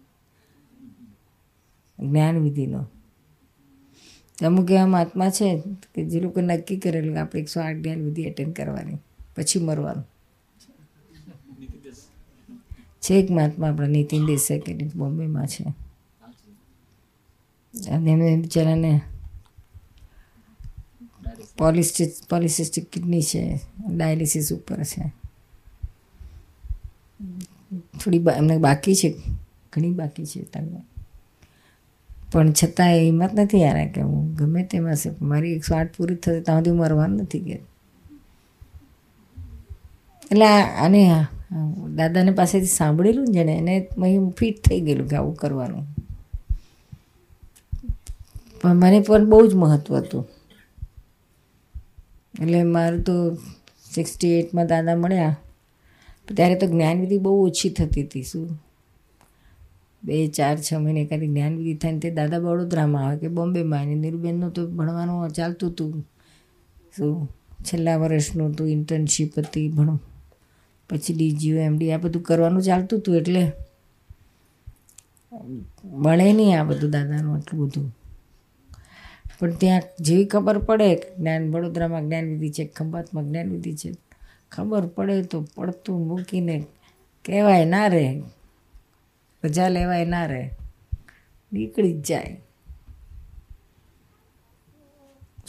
[1.98, 2.86] જ્ઞાનવિધિનો
[4.44, 5.62] અમુક એવા મહાત્મા છે
[5.94, 8.94] કે જે લોકો નક્કી કરેલું કે આપણે એકસો આઠ જ્ઞાનવિધિ અટેન્ડ કરવાની
[9.36, 10.04] પછી મરવાનું.
[13.00, 15.87] છે એક મહાત્મા આપણા નીતિન દેસાઈ કે બોમ્બેમાં છે.
[17.78, 18.92] એમને બિચારાને
[21.58, 25.02] પોલિસ્ટિક પોલિસિસ્ટિક કિડની છે ડાયાલિસિસ ઉપર છે.
[28.00, 29.08] થોડી એમને બાકી છે,
[29.72, 30.80] ઘણી બાકી છે તમને
[32.32, 36.14] પણ છતાં એ હિંમત નથી યાર, કે હું ગમે તેમાં છે મારી એકસો આઠ પૂરી
[36.14, 37.56] થશે, ત્યાં સુધી મરવાનું નથી કે
[40.30, 40.48] એટલે
[40.84, 41.02] અને
[41.96, 45.86] દાદાને પાસેથી સાંભળેલું ને, એને ફિટ થઈ ગયેલું કે આવું કરવાનું.
[48.60, 50.28] પણ મને પણ બહુ જ મહત્ત્વ હતું.
[52.40, 53.34] એટલે મારું તો
[53.94, 55.36] સિક્સટી એટમાં દાદા મળ્યા.
[56.34, 58.62] ત્યારે તો જ્ઞાનવિધિ બહુ ઓછી થતી હતી, શું?
[60.04, 63.94] બે, ચાર, છ મહિને એકાદી જ્ઞાનવિધિ થાય ને તે દાદા વડોદરામાં આવે કે બોમ્બેમાં અને
[63.94, 66.08] નીરુબેનનું તો ભણવાનું ચાલતું હતું.
[66.96, 67.30] શું?
[67.64, 70.00] છેલ્લા વર્ષનું હતું ઇન્ટર્નશીપ હતી, ભણો.
[70.90, 73.52] પછી ડીજીઓ એમડી આ બધું કરવાનું ચાલતું હતું એટલે.
[75.84, 77.97] મળે નહીં આ બધું દાદાનું આટલું બધું.
[79.38, 83.88] પણ ત્યાં જેવી ખબર પડે જ્ઞાન વડોદરામાં જ્ઞાનવિધિ છે, ખંભાતમાં જ્ઞાનવિધિ છે,
[84.52, 86.56] ખબર પડે તો પડતું મૂકીને
[87.24, 88.04] કહેવાય ના રહે
[89.42, 90.44] રજા લેવાય ના રહે
[91.52, 92.36] નીકળી જ જાય.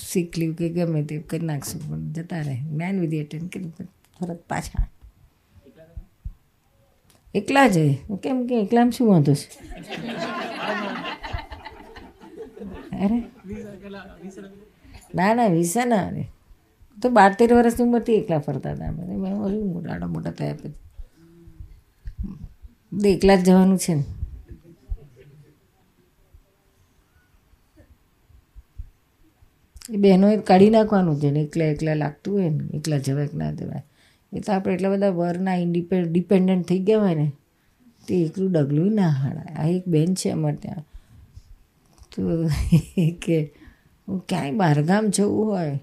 [0.09, 2.55] શીખ લીવ કે ગમે તે કરી નાખશું, પણ જતા રહે.
[2.71, 3.71] જ્ઞાનવિધિ એટેન્ડ કરી
[4.19, 4.85] તરત પાછા
[7.35, 7.77] એકલા જ
[8.23, 9.47] કેમ કે એકલામાં શું વાંધો છે?
[12.99, 13.19] અરે?
[15.15, 15.33] ના?
[15.33, 16.23] ના વિસા ના અરે.
[16.97, 19.03] તો બાર તેર વર્ષની ઉંમરથી એકલા ફરતા હતા અમે.
[19.15, 19.33] મેં
[19.73, 20.77] મોટા મોટા થયા પછી.
[23.13, 24.03] એકલા જ જવાનું છે ને.
[29.89, 33.51] એ બહેનોએ કાઢી નાખવાનું છે ને એકલા એકલા લાગતું હોય ને એકલા જવાય કે ના
[33.51, 33.83] જવાય.
[34.33, 37.27] એ તો આપણે એટલા બધા વરના ઇન્ડિપેન્ડ ડિપેન્ડન્ટ થઈ ગયા હોય ને
[38.07, 40.83] તે એકલું ડગલું ના હાડાય આ એક બેન છે અમારે ત્યાં.
[43.11, 43.53] કે,
[44.07, 45.79] હું ક્યાંય બહારગામ જવું હોય?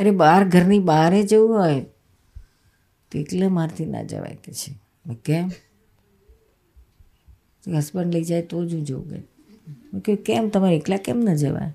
[0.00, 1.80] અરે, બહાર ઘરની બહારે જવું હોય?
[3.10, 4.78] તો એકલે મારથી ના જવાય કે છે.
[5.24, 5.50] કેમ?
[7.76, 9.16] હસબન્ડ લઈ જાય તો જ હું જવું કે.
[9.68, 10.48] મેં કહ્યું કેમ?
[10.48, 11.70] તમારે એકલા કેમ ન જવાય?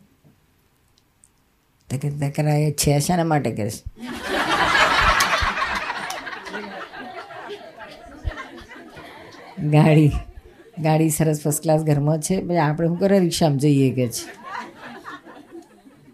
[1.90, 2.08] તો કે
[2.44, 3.70] એ છે, શાના માટે કે
[9.62, 10.12] ગાડી.
[10.84, 12.42] ગાડી સરસ ફર્સ્ટ ક્લાસ ઘરમાં છે.
[12.42, 14.24] પછી આપણે શું કરે, રિક્ષામાં જઈએ કે છે.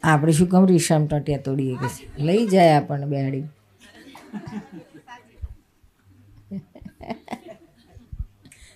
[0.03, 2.23] આપણે શું કહું રિક્ષામાં ટોટિયા તોડીએ કે છે.
[2.23, 3.45] લઈ જાય આપણને બેહાડી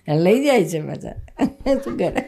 [0.07, 1.15] લઈ જાય છે પાછા.
[1.83, 2.23] શું કરે?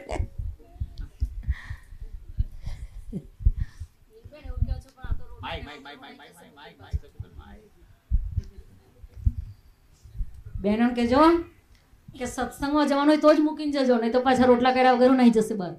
[10.61, 11.52] બહેનો કહેજો.
[12.19, 15.31] કે સત્સંગમાં જવાનું હોય તો જ મૂકીને જજો, નહીં તો પાછા રોટલા કર્યા વગર નહીં
[15.31, 15.75] જશે બહાર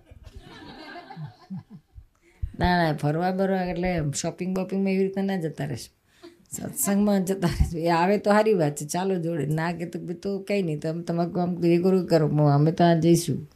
[2.58, 5.90] ના ના, ફરવા બરવા એટલે શોપિંગ બોપિંગમાં એવી રીતે ના જતા રહેશે.
[6.50, 7.78] સત્સંગમાં જતા રહેશે.
[7.78, 8.84] એ આવે તો સારી વાત છે.
[8.84, 9.46] ચાલો જોડે.
[9.46, 10.80] ના કે તો તો કંઈ નહીં.
[10.80, 13.50] તમે તમારું આમ એ કરો અમે તો આ જઈશું.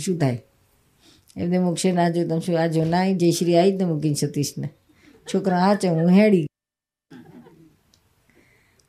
[0.00, 0.42] શું થાય?
[1.36, 2.84] એમને મૂકશે ના જોયું તમે શું આ જો?
[2.84, 4.68] ના જયશ્રી આવી જ ને મૂકીને સતીશને.
[5.34, 6.46] છોકરા હા છે હું હેડી.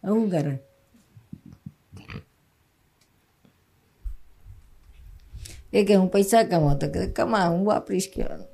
[0.03, 0.59] આવું કરે?
[5.75, 8.49] એ કે હું પૈસા કમાતો કે કમા હું વાપરીશ કહેવાનું